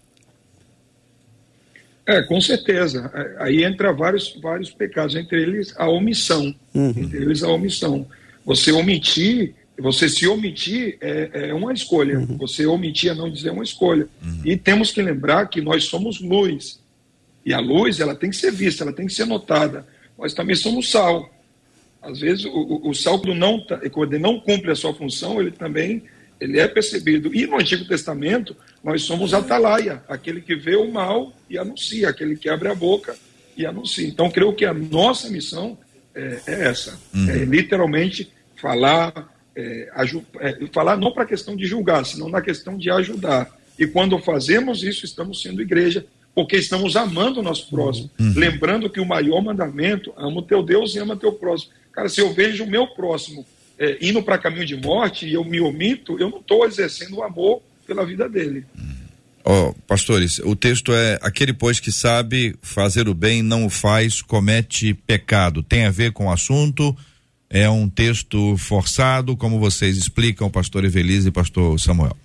[2.07, 3.11] É, com certeza.
[3.13, 6.55] É, Aí entra vários, vários pecados, entre eles a omissão.
[6.73, 8.07] Entre eles a omissão.
[8.45, 12.17] Você omitir, você se omitir é, é uma escolha.
[12.37, 14.07] Você omitir a não dizer é uma escolha.
[14.45, 16.79] E temos que lembrar que nós somos luz.
[17.45, 19.85] E a luz, ela tem que ser vista, ela tem que ser notada.
[20.17, 21.29] Nós também somos sal.
[22.01, 24.93] Às vezes, o, o, o sal, quando não, tá- quando ele não cumpre a sua
[24.93, 26.03] função, ele também
[26.39, 27.33] ele é percebido.
[27.33, 32.35] E no Antigo Testamento, nós somos atalaia, aquele que vê o mal e anuncia, aquele
[32.35, 33.15] que abre a boca
[33.55, 34.07] e anuncia.
[34.07, 35.77] Então, creio que a nossa missão
[36.13, 39.89] é, é essa: é literalmente falar, é,
[40.39, 43.55] é, falar não para a questão de julgar, senão na questão de ajudar.
[43.77, 48.09] E quando fazemos isso, estamos sendo igreja, porque estamos amando o nosso próximo.
[48.19, 51.71] Lembrando que o maior mandamento, ama o teu Deus e ama o teu próximo.
[51.91, 53.45] Cara, se eu vejo o meu próximo
[53.79, 57.23] é, indo para caminho de morte e eu me omito, eu não estou exercendo o
[57.23, 58.65] amor pela vida dele.
[59.43, 64.21] Ó, pastores, o texto é aquele pois que sabe fazer o bem não o faz,
[64.21, 65.63] comete pecado.
[65.63, 66.95] Tem a ver com o assunto?
[67.49, 72.17] É um texto forçado, como vocês explicam, pastor Evelise e pastor Samuel?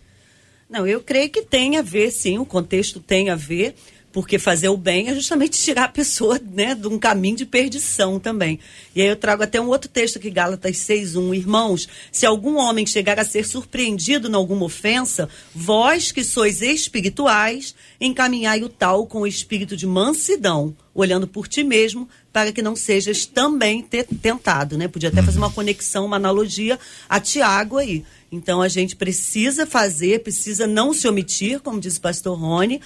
[0.68, 3.76] Não, eu creio que tem a ver, sim, o contexto tem a ver,
[4.12, 8.20] porque fazer o bem é justamente tirar a pessoa né, de um caminho de perdição
[8.20, 8.59] também.
[8.94, 11.35] E aí eu trago até um outro texto aqui, Gálatas 6.1.
[11.35, 17.75] Irmãos, se algum homem chegar a ser surpreendido em alguma ofensa, vós que sois espirituais,
[18.01, 22.77] encaminhai o tal com o espírito de mansidão, olhando por ti mesmo, para que não
[22.77, 24.88] sejas também te- tentado, né?
[24.88, 28.05] Podia até fazer uma conexão, uma analogia a Tiago aí.
[28.32, 32.80] Então a gente precisa fazer, precisa não se omitir, como diz o pastor Rony,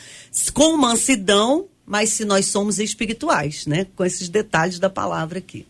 [0.52, 3.86] com mansidão, mas se nós somos espirituais, né?
[3.94, 5.64] Com esses detalhes da palavra aqui.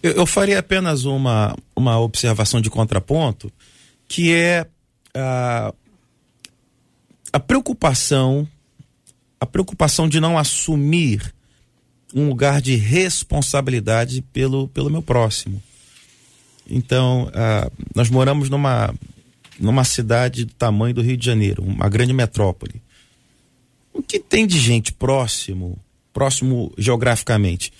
[0.00, 3.52] Eu, eu faria apenas uma, uma observação de contraponto,
[4.06, 4.64] que é
[5.12, 5.74] a,
[7.32, 8.46] a preocupação,
[9.40, 11.34] a preocupação de não assumir
[12.14, 15.60] um lugar de responsabilidade pelo, pelo meu próximo.
[16.70, 18.94] Então, ah, nós moramos numa,
[19.58, 22.80] numa cidade do tamanho do Rio de Janeiro, uma grande metrópole.
[23.92, 25.78] O que tem de gente próximo,
[26.12, 27.72] próximo geograficamente,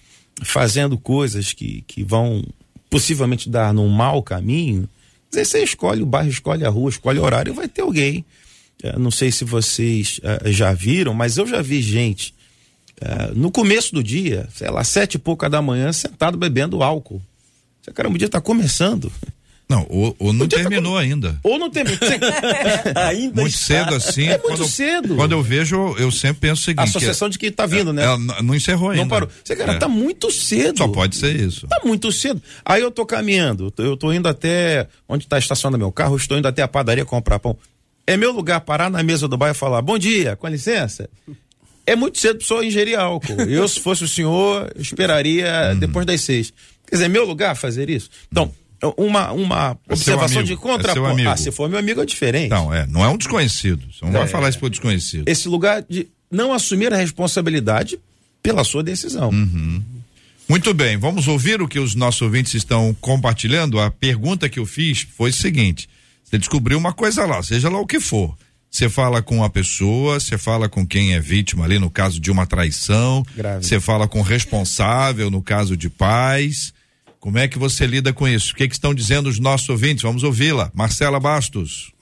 [0.42, 2.44] fazendo coisas que, que vão
[2.88, 4.88] possivelmente dar num mau caminho,
[5.30, 8.24] você escolhe o bairro, escolhe a rua, escolhe o horário, vai ter alguém.
[8.82, 12.34] Eh, não sei se vocês eh, já viram, mas eu já vi gente
[13.00, 17.22] eh, no começo do dia, sei lá, sete e pouca da manhã, sentado bebendo álcool.
[17.82, 19.10] Você, cara, o dia está começando.
[19.68, 21.38] Não, ou, ou não tá terminou ainda.
[21.44, 21.84] Ou não tem.
[23.08, 23.66] Ainda Muito está.
[23.84, 24.26] cedo assim.
[24.26, 25.14] É muito eu- cedo.
[25.14, 26.80] Quando eu vejo, eu sempre penso o seguinte.
[26.80, 28.02] A associação de que tá vindo, né?
[28.04, 29.02] é, é, não encerrou ainda.
[29.02, 29.28] Não parou.
[29.44, 29.78] Você, cara, É.
[29.78, 30.78] tá muito cedo.
[30.78, 31.68] Só pode ser isso.
[31.68, 32.42] Tá muito cedo.
[32.64, 36.48] Aí eu tô caminhando, eu tô indo até onde tá estacionado meu carro, estou indo
[36.48, 37.56] até a padaria comprar pão.
[38.06, 41.08] É meu lugar parar na mesa do bar e falar: bom dia, com licença.
[41.86, 43.40] É muito cedo pra pessoa ingerir álcool.
[43.42, 46.52] Eu, se fosse o senhor, esperaria depois das seis.
[46.90, 48.10] Quer dizer, é meu lugar fazer isso?
[48.30, 48.52] Então,
[48.98, 51.06] uma, uma É observação de é contraponto.
[51.06, 51.28] amigo.
[51.28, 52.50] ah, se for meu amigo é diferente.
[52.50, 53.82] Não, é, não é um desconhecido.
[53.92, 54.26] Você não vai É.
[54.26, 55.28] falar isso pro desconhecido.
[55.28, 57.98] Esse lugar de não assumir a responsabilidade
[58.42, 59.30] pela sua decisão.
[59.30, 59.82] Uhum.
[60.48, 63.78] Muito bem, vamos ouvir o que os nossos ouvintes estão compartilhando.
[63.78, 65.88] A pergunta que eu fiz foi o seguinte:
[66.24, 68.36] você descobriu uma coisa lá, seja lá o que for.
[68.68, 72.30] Você fala com a pessoa, você fala com quem é vítima ali no caso de
[72.30, 73.24] uma traição,
[73.60, 76.72] você fala com o responsável no caso de pais.
[77.20, 78.54] Como é que você lida com isso?
[78.54, 80.02] O que, que estão dizendo os nossos ouvintes?
[80.02, 80.70] Vamos ouvi-la.
[80.74, 81.92] Marcela Bastos.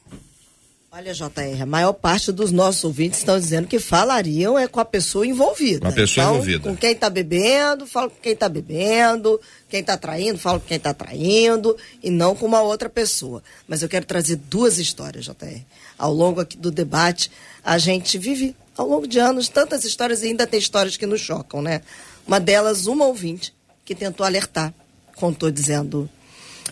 [0.92, 4.84] Olha, JR, a maior parte dos nossos ouvintes estão dizendo que falariam é com a
[4.84, 5.80] pessoa envolvida.
[5.80, 6.68] Com a pessoa então, envolvida.
[6.68, 10.76] Com quem está bebendo, fala com quem está bebendo, quem está traindo, fala com quem
[10.76, 13.42] está traindo, e não com uma outra pessoa.
[13.66, 15.60] Mas eu quero trazer duas histórias, JR.
[15.98, 17.30] Ao longo aqui do debate,
[17.64, 21.20] a gente vive, ao longo de anos, tantas histórias e ainda tem histórias que nos
[21.20, 21.82] chocam, né?
[22.26, 23.52] Uma delas, uma ouvinte,
[23.84, 24.72] que tentou alertar,
[25.18, 26.08] contou dizendo: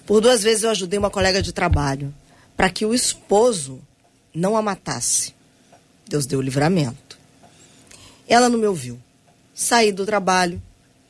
[0.07, 2.15] por duas vezes eu ajudei uma colega de trabalho
[2.57, 3.81] para que o esposo
[4.35, 5.35] não a matasse.
[6.09, 7.19] Deus deu o livramento.
[8.29, 8.99] Ela não me ouviu.
[9.55, 10.63] Saí do trabalho,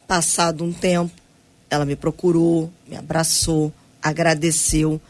[0.07, 1.13] Passado um tempo,
[1.69, 5.01] ela me procurou, me abraçou, agradeceu.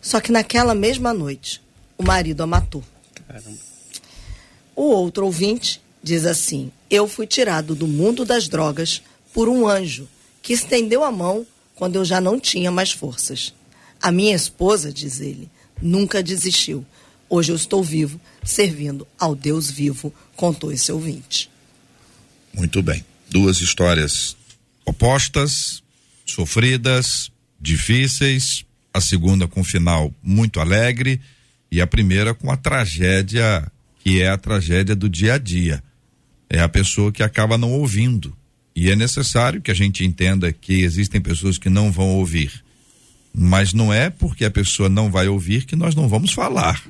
[0.00, 1.62] Só que naquela mesma noite,
[1.96, 2.84] o marido a matou.
[4.76, 9.00] O outro ouvinte diz assim: Eu fui tirado do mundo das drogas
[9.32, 10.06] por um anjo
[10.44, 13.54] que estendeu a mão quando eu já não tinha mais forças.
[14.00, 15.48] A minha esposa, diz ele,
[15.80, 16.84] nunca desistiu.
[17.30, 21.50] Hoje eu estou vivo, servindo ao Deus vivo, contou esse ouvinte.
[22.52, 23.02] Muito bem.
[23.30, 24.36] Duas histórias
[24.84, 25.82] opostas,
[26.26, 28.66] sofridas, difíceis.
[28.92, 31.20] A segunda com um final muito alegre
[31.72, 33.66] e a primeira com a tragédia
[33.98, 35.82] que é a tragédia do dia a dia.
[36.50, 38.36] É a pessoa que acaba não ouvindo.
[38.74, 42.64] E é necessário que a gente entenda que existem pessoas que não vão ouvir.
[43.32, 46.82] Mas não é porque a pessoa não vai ouvir que nós não vamos falar.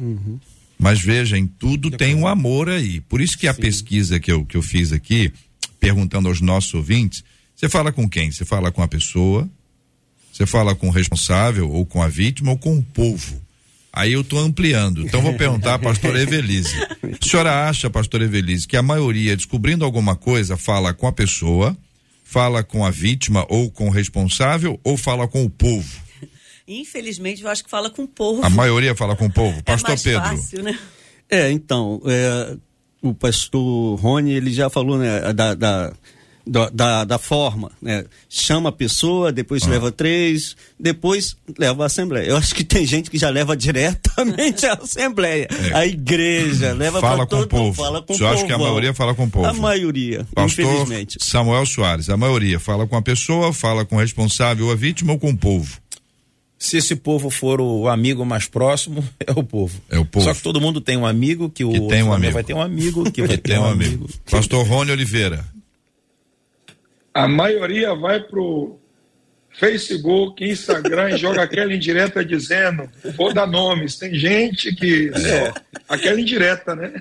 [0.79, 3.01] Mas veja, em tudo tem um amor aí.
[3.01, 5.33] Por isso que a pesquisa que eu, que eu fiz aqui,
[5.79, 7.23] perguntando aos nossos ouvintes,
[7.55, 8.31] você fala com quem?
[8.31, 9.49] Você fala com a pessoa,
[10.33, 13.41] você fala com o responsável, ou com a vítima, ou com o povo.
[13.97, 15.03] Aí eu estou ampliando.
[15.03, 16.75] Então vou perguntar à pastora Evelise.
[17.23, 21.77] A senhora acha, pastora Evelise, que a maioria, descobrindo alguma coisa, fala com a pessoa,
[22.25, 26.03] fala com a vítima ou com o responsável, ou fala com o povo?
[26.67, 28.45] Infelizmente, eu acho que fala com o povo.
[28.45, 29.59] A maioria fala com o povo.
[29.59, 30.23] é Pastor mais Pedro.
[30.23, 30.79] fácil, né?
[31.31, 32.57] É, então, é,
[33.01, 35.93] o pastor Rony, ele já falou, né, da, da,
[36.47, 38.05] da, da, da forma, né?
[38.29, 39.71] Chama a pessoa, depois Ah.
[39.71, 42.27] leva três, depois leva a assembleia.
[42.27, 47.01] Eu acho que tem gente que já leva diretamente à assembleia, a igreja, leva É.
[47.01, 47.73] Fala com o todo povo.
[47.83, 48.47] Fala com O o acha povo.
[48.47, 49.47] que a maioria fala com o povo?
[49.47, 51.17] A maioria, Pastor infelizmente.
[51.21, 55.19] Samuel Soares, a maioria fala com a pessoa, fala com o responsável, a vítima ou
[55.19, 55.79] com o povo?
[56.59, 59.79] Se esse povo for o amigo mais próximo, é o povo.
[59.91, 60.25] É o povo.
[60.25, 62.33] Só que todo mundo tem um amigo que o Que tem um amigo.
[62.33, 63.95] vai ter um amigo que vai ter Tem um um amigo.
[64.05, 64.09] amigo.
[64.31, 65.45] Pastor Rony Oliveira.
[67.15, 68.77] A maioria vai pro
[69.57, 73.97] Facebook, Instagram e joga aquela indireta dizendo, vou dar nomes.
[73.97, 75.19] Tem gente que É.
[75.47, 75.55] só
[75.89, 76.93] aquela indireta, né?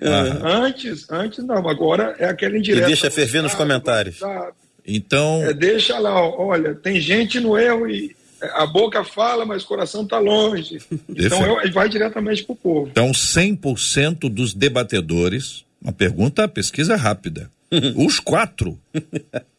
[0.43, 2.86] Antes, antes não, agora é aquela E indireta.
[2.88, 4.20] deixa ferver nos Ah, comentários.
[4.20, 4.51] sabe?
[4.86, 8.16] Então, É, deixa lá, olha, tem gente no erro e
[8.53, 10.78] a boca fala, mas o coração está longe.
[11.09, 12.88] Então eu- vai diretamente para o povo.
[12.91, 17.49] então 100% dos debatedores, uma pergunta, pesquisa rápida.
[17.96, 18.80] Os quatro,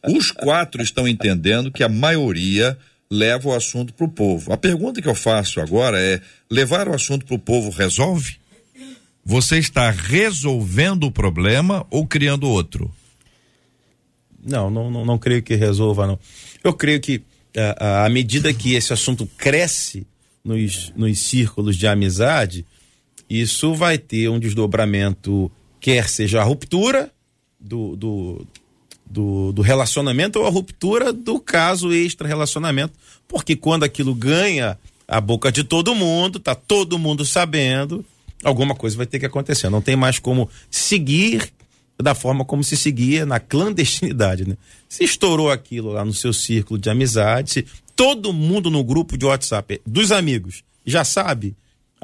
[0.07, 2.77] os quatro estão entendendo que a maioria
[3.11, 4.53] leva o assunto para o povo.
[4.53, 8.37] A pergunta que eu faço agora é: levar o assunto para o povo resolve?
[9.23, 12.93] Você está resolvendo o problema ou criando outro?
[14.45, 16.19] Não, não, não, não creio que resolva, não.
[16.63, 17.23] Eu creio que
[17.57, 20.05] ah, à medida que esse assunto cresce
[20.43, 22.65] nos, nos círculos de amizade,
[23.29, 27.11] isso vai ter um desdobramento, quer seja a ruptura
[27.65, 28.47] do, do,
[29.05, 32.93] do, do relacionamento ou a ruptura do caso extra-relacionamento.
[33.27, 38.05] Porque quando aquilo ganha a boca de todo mundo, tá todo mundo sabendo,
[38.43, 39.69] alguma coisa vai ter que acontecer.
[39.69, 41.51] Não tem mais como seguir
[41.97, 44.57] da forma como se seguia na clandestinidade, né?
[44.89, 49.25] Se estourou aquilo lá no seu círculo de amizade, se todo mundo no grupo de
[49.25, 51.55] WhatsApp dos amigos já sabe,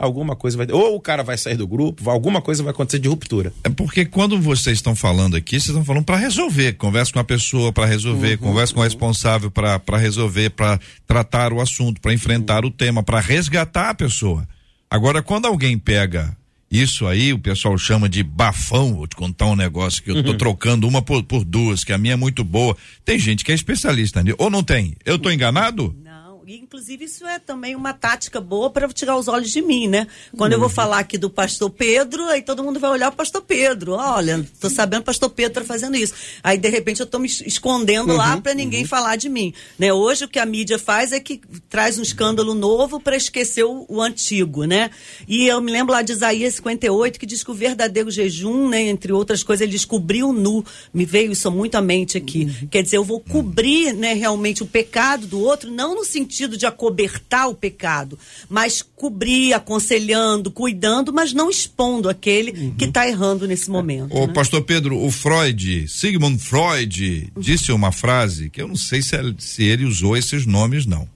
[0.02, 3.08] alguma coisa vai ou o cara vai sair do grupo, alguma coisa vai acontecer de
[3.08, 3.54] ruptura.
[3.64, 6.74] É porque quando vocês estão falando aqui, vocês estão falando para resolver.
[6.74, 11.62] Conversa com a pessoa para resolver, conversa com o responsável para resolver, para tratar o
[11.62, 14.48] assunto, para enfrentar o tema, para resgatar a pessoa.
[14.90, 16.36] Agora, quando alguém pega
[16.72, 18.96] isso aí, o pessoal chama de bafão.
[18.96, 21.98] Vou te contar um negócio que eu tô trocando uma por, por duas, que a
[21.98, 22.78] minha é muito boa.
[23.04, 24.38] Tem gente que é especialista nisso.
[24.40, 24.96] Ou não tem?
[25.06, 25.94] Eu tô enganado?
[26.02, 26.11] Não,
[26.52, 30.06] e inclusive isso é também uma tática boa para tirar os olhos de mim, né?
[30.36, 33.42] Quando eu vou falar aqui do pastor Pedro, aí todo mundo vai olhar o pastor
[33.42, 33.94] Pedro.
[33.94, 36.14] Olha, tô sabendo que o pastor Pedro tá fazendo isso.
[36.44, 39.94] Aí de repente eu tô me es- escondendo lá para ninguém falar de mim, né?
[39.94, 41.40] Hoje o que a mídia faz é que
[41.70, 44.92] traz um escândalo novo para esquecer o, o antigo, né?
[45.30, 48.82] E eu me lembro lá de Isaías 58 que diz que o verdadeiro jejum, né,
[48.90, 50.66] entre outras coisas, ele descobriu nu.
[50.94, 52.68] Me veio isso muito à mente aqui.
[52.70, 56.66] Quer dizer, eu vou cobrir, né, realmente o pecado do outro, não no sentido de
[56.66, 58.18] acobertar o pecado,
[58.50, 64.16] mas cobrir, aconselhando, cuidando, mas não expondo aquele que está errando nesse momento.
[64.16, 64.34] Ô, né?
[64.34, 69.36] pastor Pedro, o Freud, Sigmund Freud, disse uma frase que eu não sei se, ele-
[69.40, 71.08] se ele usou esses nomes, não.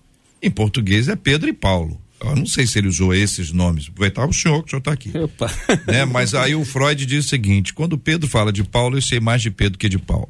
[0.41, 1.99] Em português é Pedro e Paulo.
[2.21, 3.87] Eu não sei se ele usou esses nomes.
[3.87, 5.11] Aproveitar o senhor, que o senhor está aqui.
[5.17, 5.51] Opa.
[5.85, 6.05] né?
[6.05, 9.41] Mas aí o Freud diz o seguinte: quando Pedro fala de Paulo, eu sei mais
[9.41, 10.29] de Pedro que de Paulo.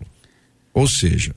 [0.73, 1.33] Ou seja,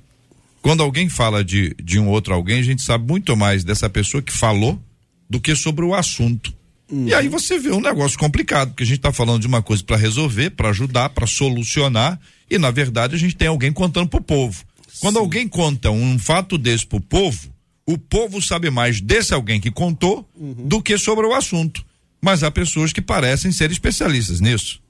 [0.62, 4.22] quando alguém fala de, de um outro alguém, a gente sabe muito mais dessa pessoa
[4.22, 4.80] que falou
[5.28, 6.52] do que sobre o assunto.
[6.90, 9.84] E aí você vê um negócio complicado, porque a gente está falando de uma coisa
[9.84, 12.18] para resolver, para ajudar, para solucionar,
[12.50, 14.64] e na verdade a gente tem alguém contando pro povo.
[15.00, 17.52] Quando alguém conta um fato desse pro povo,
[17.86, 21.84] o povo sabe mais desse alguém que contou do que sobre o assunto.
[22.20, 24.80] Mas há pessoas que parecem ser especialistas nisso.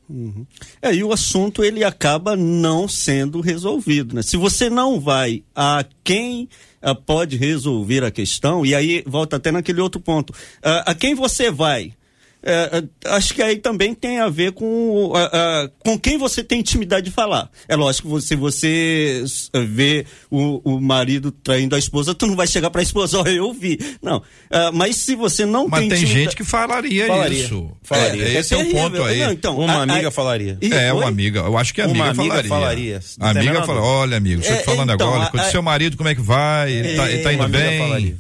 [0.81, 4.23] É, e o assunto ele acaba não sendo resolvido, né?
[4.23, 6.49] Se você não vai a quem
[6.81, 10.33] ah, pode resolver a questão, e aí volta até naquele outro ponto,
[10.63, 11.93] Ah, a quem você vai?
[12.41, 16.17] É, é, acho que aí também tem a ver com, o- a- a- com quem
[16.17, 17.51] você tem intimidade de falar.
[17.67, 19.25] É lógico que você, você
[19.67, 23.53] vê o, o marido traindo a esposa, tu não vai chegar pra esposa, ó, eu
[23.53, 23.77] vi.
[24.01, 24.23] Não.
[24.51, 27.45] Ah, mas se você não Mas tem tem intimida- gente que falaria, Falaria.
[27.45, 27.71] isso.
[27.83, 28.23] Falaria.
[28.29, 28.83] É, esse é, o terrível.
[28.83, 29.19] ponto aí.
[29.19, 30.59] Não, então, Uma a- amiga a- falaria.
[30.61, 30.99] É, Oi?
[31.01, 31.41] uma amiga.
[31.41, 32.49] Eu acho que a Uma amiga, amiga falaria.
[32.49, 32.97] falaria.
[32.99, 33.97] A tem amiga menor fala: dúvida.
[33.99, 35.47] olha, amigo, estou É, te falando então, agora.
[35.49, 36.71] o seu marido, como é que vai?
[36.73, 37.79] Ele tá, ele tá indo Uma amiga bem?
[37.81, 38.17] falaria.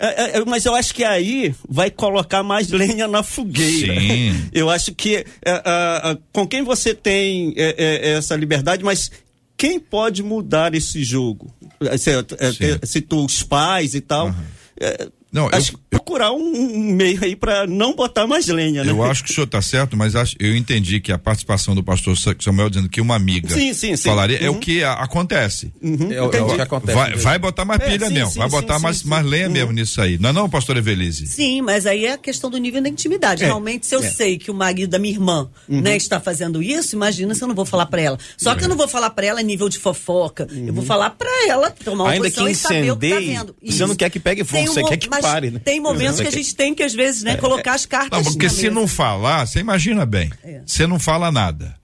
[0.00, 4.00] É, é, mas eu acho que aí vai colocar mais lenha na fogueira.
[4.00, 4.48] Sim.
[4.54, 9.10] Eu acho que é, é, é, com quem você tem é, é, essa liberdade, mas
[9.56, 11.52] quem pode mudar esse jogo?
[11.98, 14.32] Se, é, é, tu, os pais e tal.
[14.80, 18.90] É, Não, eu- acho que procurar um, meio aí para não botar mais lenha, né?
[18.90, 21.82] Eu acho que o senhor está certo, mas acho- eu entendi que a participação do
[21.82, 24.08] pastor Sa- Samuel dizendo que uma amiga Sim, sim, sim.
[24.08, 24.60] falaria é o Uhum.
[24.60, 25.72] que a- acontece.
[25.82, 26.94] É, o- é o que acontece.
[26.96, 29.08] Vai, vai botar mais É, pilha sim, mesmo, sim, vai botar sim, mais, sim.
[29.08, 29.52] mais lenha Uhum.
[29.52, 30.16] mesmo nisso aí.
[30.18, 31.26] Não é não, pastor Evelise?
[31.26, 33.42] Sim, mas aí é a questão do nível da intimidade.
[33.42, 33.46] É.
[33.46, 35.80] Realmente, se eu sei que o marido da minha irmã Uhum.
[35.82, 38.18] né, está fazendo isso, imagina se eu não vou falar pra ela.
[38.36, 40.46] Só que eu não vou falar pra ela a nível de fofoca.
[40.66, 43.16] Eu vou falar pra ela tomar uma Ainda posição que e saber o que tá
[43.20, 43.56] incendeie, vendo.
[43.62, 45.60] você não quer que pegue fogo, você quer que mas pare, né?
[45.64, 48.46] Tem momentos que a gente tem que, às vezes, né, colocar as cartas Não, porque
[48.46, 48.74] na se mesa.
[48.74, 50.30] não falar, você imagina bem.
[50.42, 50.62] É.
[50.66, 51.76] Você não fala nada.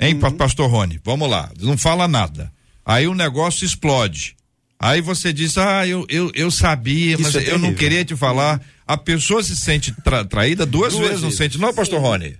[0.00, 0.20] Hein, Uhum.
[0.20, 1.00] pa- pastor Rony?
[1.04, 1.50] Vamos lá.
[1.60, 2.52] Não fala nada.
[2.84, 4.34] Aí o negócio explode.
[4.78, 8.16] Aí você diz, ah, eu, eu, eu sabia, Isso mas é eu não queria te
[8.16, 8.60] falar.
[8.84, 11.38] A pessoa se sente tra- traída duas, Duas vezes, não vezes.
[11.38, 12.36] sente, não, pastor Rony?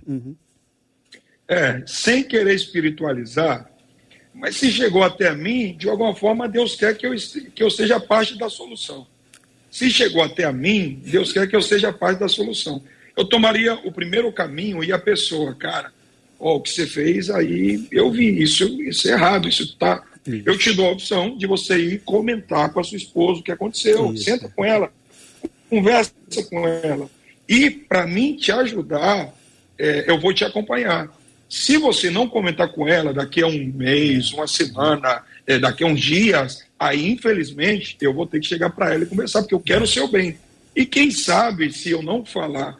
[1.47, 3.69] É, sem querer espiritualizar,
[4.33, 7.13] mas se chegou até mim, de alguma forma Deus quer que eu,
[7.53, 9.05] que eu seja parte da solução.
[9.73, 12.79] Se chegou até a mim, Deus quer que eu seja parte da solução.
[13.17, 15.91] Eu tomaria o primeiro caminho e a pessoa, cara,
[16.39, 20.03] ó, o que você fez aí, eu vi, isso, isso é errado, isso tá.
[20.45, 23.51] Eu te dou a opção de você ir comentar com a sua esposa o que
[23.51, 24.15] aconteceu.
[24.15, 24.93] Senta com ela,
[25.67, 26.13] conversa
[26.51, 27.09] com ela.
[27.49, 29.33] E para mim te ajudar,
[29.79, 31.09] é, eu vou te acompanhar.
[31.49, 35.87] Se você não comentar com ela daqui a um mês, uma semana, é, daqui a
[35.87, 39.59] uns dias, aí infelizmente eu vou ter que chegar para ela e conversar, porque eu
[39.59, 40.37] quero o seu bem.
[40.75, 42.77] E quem sabe se eu não falar,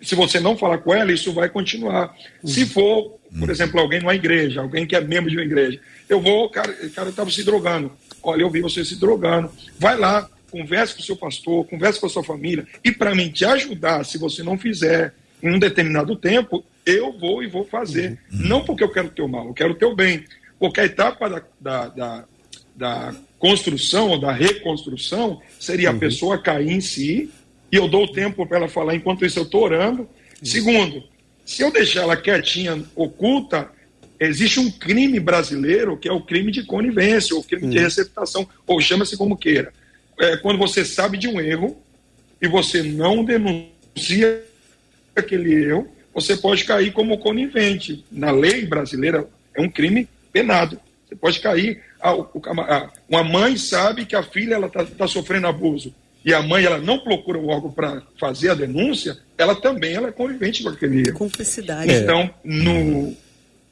[0.00, 2.14] se você não falar com ela, isso vai continuar.
[2.44, 6.20] Se for, por exemplo, alguém numa igreja, alguém que é membro de uma igreja, eu
[6.20, 7.92] vou, cara, o cara estava se drogando.
[8.22, 9.50] Olha, eu vi você se drogando.
[9.78, 12.66] Vai lá, converse com o seu pastor, converse com a sua família.
[12.84, 17.42] E para mim te ajudar, se você não fizer em um determinado tempo, eu vou
[17.42, 18.18] e vou fazer.
[18.30, 20.24] Não porque eu quero o teu mal, eu quero o teu bem.
[20.58, 22.24] Porque a etapa da, da, da,
[22.74, 27.30] da construção ou da reconstrução seria a pessoa cair em si,
[27.70, 30.08] e eu dou tempo para ela falar enquanto isso eu estou orando.
[30.42, 31.04] Segundo,
[31.44, 33.70] se eu deixar ela quietinha, oculta,
[34.18, 38.80] existe um crime brasileiro que é o crime de conivência, ou crime de receptação, ou
[38.80, 39.72] chama-se como queira.
[40.18, 41.80] É quando você sabe de um erro
[42.40, 44.44] e você não denuncia
[45.14, 48.04] aquele erro, você pode cair como conivente.
[48.10, 50.80] Na lei brasileira é um crime penado.
[51.08, 51.80] Você pode cair.
[52.00, 55.92] A, o- a- uma mãe sabe que a filha ela está tá sofrendo abuso
[56.24, 60.08] e a mãe ela não procura o órgão para fazer a denúncia, ela também ela
[60.08, 61.16] é conivente com aquele erro.
[61.18, 61.90] Cumplicidade.
[61.92, 63.16] Então, no,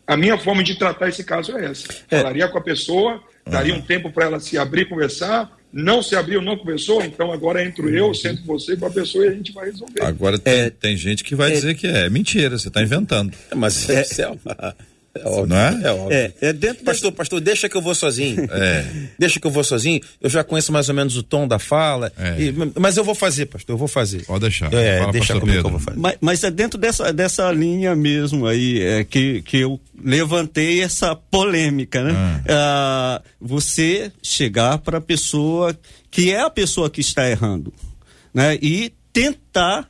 [0.06, 1.86] a minha forma de tratar esse caso é essa.
[2.08, 5.54] Falaria com a pessoa, daria um tempo para ela se abrir, conversar.
[5.72, 9.26] Não se abriu, não conversou, então agora entro eu, sento com você, com a pessoa
[9.26, 10.00] e a gente vai resolver.
[10.02, 13.36] Agora tem, tem gente que vai dizer que é mentira, você está inventando.
[13.54, 14.76] Mas é, isso é, uma-
[15.22, 15.46] é óbvio.
[15.46, 15.80] Não é?
[15.82, 16.12] É óbvio.
[16.16, 18.46] É, é dentro Pastor, pastor, deixa que eu vou sozinho.
[18.56, 18.84] É.
[19.18, 20.00] Deixa que eu vou sozinho.
[20.20, 22.12] Eu já conheço mais ou menos o tom da fala.
[22.18, 22.40] É.
[22.40, 24.24] e- mas eu vou fazer, pastor, eu vou fazer.
[24.24, 24.72] Pode deixar.
[24.72, 25.98] É, Fala, deixa comigo que eu vou fazer.
[25.98, 31.14] Mas, mas é dentro dessa, dessa linha mesmo aí é, que, que eu levantei essa
[31.14, 32.42] polêmica, né?
[32.48, 35.76] Ah, você chegar para a pessoa
[36.10, 37.72] que é a pessoa que está errando,
[38.32, 38.58] né?
[38.62, 39.86] E tentar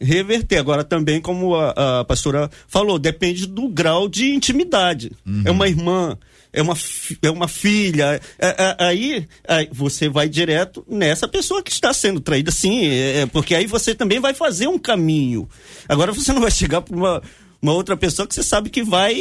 [0.00, 0.58] reverter.
[0.58, 5.12] Agora também, como a, a pastora falou, depende do grau de intimidade.
[5.44, 6.16] É uma irmã,
[6.52, 6.74] é uma,
[7.22, 8.20] é uma filha.
[8.38, 13.20] é- é- aí, aí você vai direto nessa pessoa que está sendo traída, sim, é-
[13.22, 15.48] é, porque aí você também vai fazer um caminho.
[15.88, 17.22] Agora você não vai chegar para uma
[17.60, 19.18] uma outra pessoa que você sabe que vai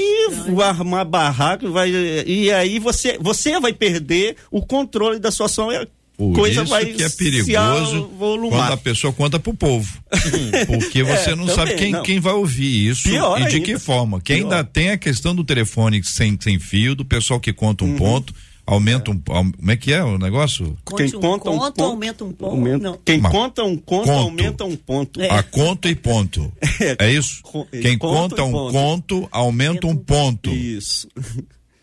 [0.63, 5.69] armar barraco, vai e aí você você vai perder o controle da sua ação
[6.17, 9.97] Por coisa isso vai que é perigoso quando a pessoa conta pro povo.
[10.67, 12.03] Porque você É, não também, sabe quem, não.
[12.03, 13.65] quem vai ouvir isso Pior e de ainda.
[13.65, 14.21] que forma.
[14.21, 14.43] Que Pior.
[14.45, 17.93] ainda tem a questão do telefone sem, sem fio, do pessoal que conta Uhum.
[17.93, 18.33] um ponto.
[18.67, 19.19] aumenta um.
[19.19, 20.75] Como é que é o negócio?
[20.83, 22.51] Conte Quem um conta um conto, ponto, aumenta um ponto.
[22.51, 22.99] aumenta- Não.
[23.05, 24.11] Quem Uma- conta um conto, conto.
[24.19, 25.21] aumenta um ponto.
[25.21, 25.29] É.
[25.29, 26.51] A conto e ponto.
[26.99, 27.41] É isso?
[27.43, 28.71] Co- Quem conta um ponto.
[28.73, 30.49] conto, aumenta um ponto.
[30.49, 31.07] Isso.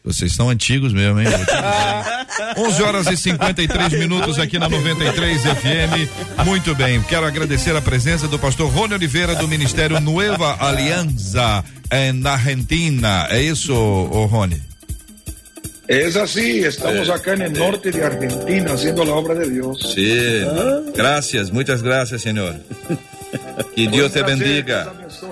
[0.04, 1.26] Vocês são antigos mesmo, hein?
[1.26, 2.22] Te dizer.
[2.58, 6.44] 11 horas e 53 minutos aqui na 93 FM.
[6.44, 11.64] Muito bem, quero agradecer a presença do pastor Rony Oliveira do Ministério Nueva Alianza
[12.16, 13.26] na Argentina.
[13.30, 14.60] É isso, ô Rony?
[15.88, 19.92] Es así, estamos acá en el norte de Argentina haciendo la obra de Dios.
[19.94, 20.92] Sim.
[20.94, 22.56] Graças, muitas graças, Senhor.
[23.74, 25.31] Que placer esta persona.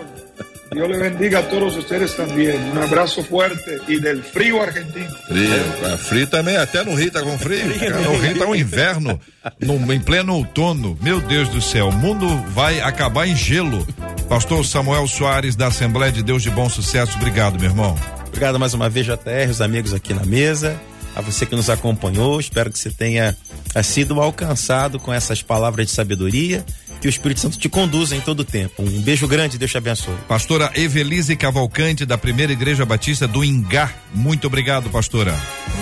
[0.73, 2.63] Dios le bendiga a todos ustedes también.
[2.71, 5.11] Un abrazo fuerte y del frío argentino.
[5.27, 7.79] Frio, frio também, até no Rio tá com frio.
[7.79, 9.21] Cara, no Rio tá um inverno,
[9.59, 10.97] no, em pleno outono.
[11.03, 13.85] Meu Deus do céu, o mundo vai acabar em gelo.
[14.29, 17.99] Pastor Samuel Soares, da Assembleia de Deus de Bom Sucesso, obrigado, meu irmão.
[18.29, 20.81] Obrigado mais uma vez, JR, os amigos aqui na mesa,
[21.17, 22.39] a você que nos acompanhou.
[22.39, 23.37] Espero que você tenha
[23.75, 26.65] eh, sido alcançado com essas palavras de sabedoria.
[27.01, 28.83] Que o Espírito Santo te conduza em todo o tempo.
[28.83, 30.15] Um beijo grande, Deus te abençoe.
[30.29, 33.93] Pastora Evelise Cavalcante, da Primeira Igreja Batista do Ingá.
[34.15, 35.35] Muito obrigado, pastora.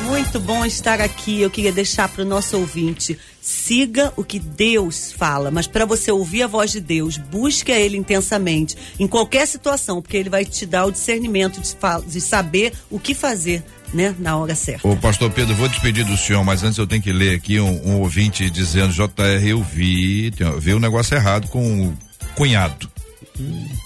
[0.05, 1.41] Muito bom estar aqui.
[1.41, 6.11] Eu queria deixar para o nosso ouvinte: siga o que Deus fala, mas para você
[6.13, 10.45] ouvir a voz de Deus, busque a Ele intensamente, em qualquer situação, porque Ele vai
[10.45, 14.87] te dar o discernimento de, de saber o que fazer, né, na hora certa.
[14.87, 17.89] Ô, pastor Pedro, vou despedir do senhor, mas antes eu tenho que ler aqui um,
[17.89, 21.99] um ouvinte dizendo: JR, eu vi, tem, vi um negócio errado com o
[22.35, 22.91] cunhado.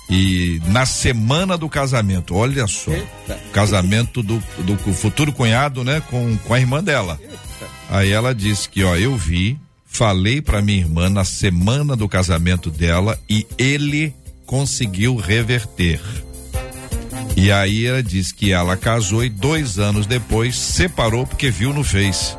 [0.08, 2.92] E na semana do casamento, olha só,
[3.52, 7.20] casamento do, do futuro cunhado, né, com, com a irmã dela.
[7.90, 12.70] Aí ela disse que, ó, eu vi, falei pra minha irmã na semana do casamento
[12.70, 14.14] dela e ele
[14.46, 16.00] conseguiu reverter.
[17.36, 21.82] E aí ela disse que ela casou e dois anos depois separou porque viu no
[21.82, 22.36] Face.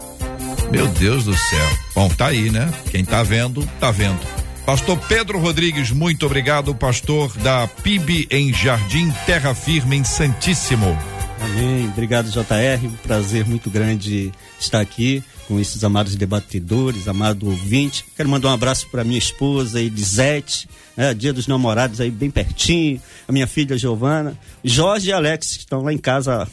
[0.71, 1.69] Meu Deus do céu.
[1.95, 2.71] Bom, tá aí, né?
[2.89, 4.19] Quem tá vendo, tá vendo.
[4.65, 10.97] Pastor Pedro Rodrigues, muito obrigado, pastor da PIB em Jardim Terra Firme, em Santíssimo.
[11.41, 11.87] Amém.
[11.89, 12.89] Obrigado, JR.
[13.03, 15.21] Prazer muito grande estar aqui
[15.53, 18.03] com esses amados debatedores, amado ouvinte.
[18.17, 22.99] Quero mandar um abraço para minha esposa, Elisete, né, Dia dos Namorados aí bem pertinho,
[23.27, 26.47] a minha filha Giovana, Jorge e Alex, que estão lá em casa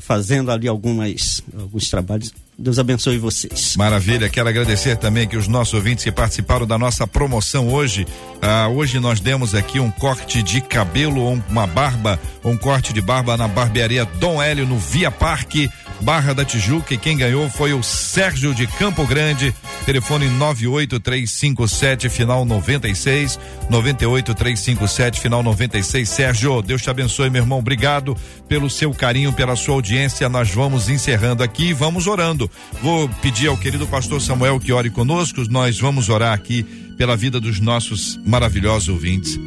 [0.00, 2.34] fazendo ali algumas, alguns trabalhos.
[2.62, 3.74] Deus abençoe vocês.
[3.74, 8.06] Maravilha, quero agradecer também que os nossos ouvintes que participaram da nossa promoção hoje.
[8.42, 13.34] Ah, hoje nós demos aqui um corte de cabelo uma barba, um corte de barba
[13.34, 15.70] na barbearia Dom Hélio no Via Parque,
[16.02, 16.92] Barra da Tijuca.
[16.92, 19.54] E quem ganhou foi o Sérgio de Campo Grande.
[19.86, 23.38] Telefone 98357 final 96,
[23.70, 26.08] 98357 final 96.
[26.08, 27.58] Sérgio, Deus te abençoe, meu irmão.
[27.58, 28.14] Obrigado
[28.46, 30.28] pelo seu carinho, pela sua audiência.
[30.28, 32.49] Nós vamos encerrando aqui e vamos orando.
[32.82, 35.42] Vou pedir ao querido pastor Samuel que ore conosco.
[35.50, 36.62] Nós vamos orar aqui
[36.96, 39.38] pela vida dos nossos maravilhosos ouvintes.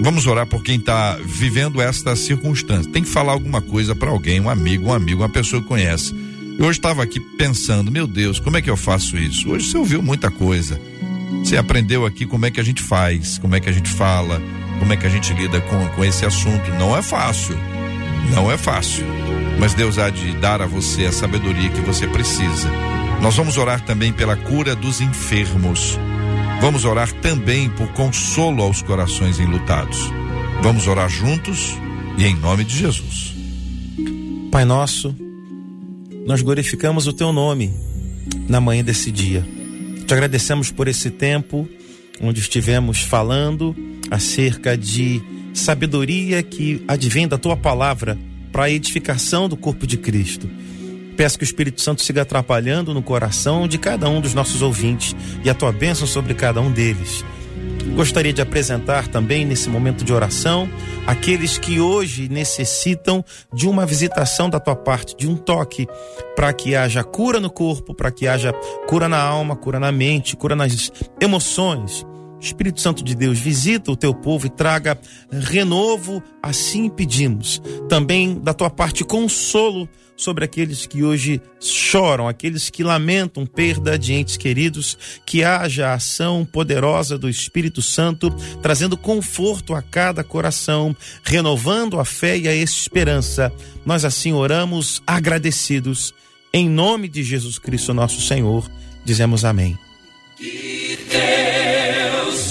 [0.00, 2.90] Vamos orar por quem está vivendo esta circunstância.
[2.90, 6.14] Tem que falar alguma coisa para alguém, um amigo, um amigo, uma pessoa que conhece.
[6.58, 9.50] Eu hoje estava aqui pensando, meu Deus, como é que eu faço isso?
[9.50, 10.80] Hoje você ouviu muita coisa.
[11.44, 14.40] Você aprendeu aqui como é que a gente faz, como é que a gente fala,
[14.78, 16.70] como é que a gente lida com, com esse assunto.
[16.78, 17.56] Não é fácil.
[18.34, 19.04] Não é fácil.
[19.62, 22.68] Mas Deus há de dar a você a sabedoria que você precisa.
[23.20, 25.96] Nós vamos orar também pela cura dos enfermos.
[26.60, 30.10] Vamos orar também por consolo aos corações enlutados.
[30.64, 31.78] Vamos orar juntos
[32.18, 33.36] e em nome de Jesus.
[34.50, 35.14] Pai nosso,
[36.26, 37.72] nós glorificamos o teu nome
[38.48, 39.46] na manhã desse dia.
[40.08, 41.68] Te agradecemos por esse tempo
[42.20, 43.76] onde estivemos falando
[44.10, 45.22] acerca de
[45.54, 48.18] sabedoria que advém da tua palavra
[48.52, 50.48] para a edificação do corpo de Cristo.
[51.16, 55.16] Peço que o Espírito Santo siga atrapalhando no coração de cada um dos nossos ouvintes
[55.44, 57.24] e a tua bênção sobre cada um deles.
[57.94, 60.68] Gostaria de apresentar também nesse momento de oração
[61.06, 65.86] aqueles que hoje necessitam de uma visitação da tua parte, de um toque,
[66.34, 68.52] para que haja cura no corpo, para que haja
[68.86, 70.90] cura na alma, cura na mente, cura nas
[71.20, 72.06] emoções.
[72.42, 74.98] Espírito Santo de Deus, visita o teu povo e traga
[75.30, 77.62] renovo, assim pedimos.
[77.88, 84.12] Também da tua parte, consolo sobre aqueles que hoje choram, aqueles que lamentam perda de
[84.12, 88.28] entes queridos, que haja ação poderosa do Espírito Santo,
[88.60, 93.52] trazendo conforto a cada coração, renovando a fé e a esperança.
[93.86, 96.12] Nós assim oramos agradecidos,
[96.52, 98.68] em nome de Jesus Cristo, nosso Senhor,
[99.04, 99.78] dizemos amém.
[100.38, 101.51] Deus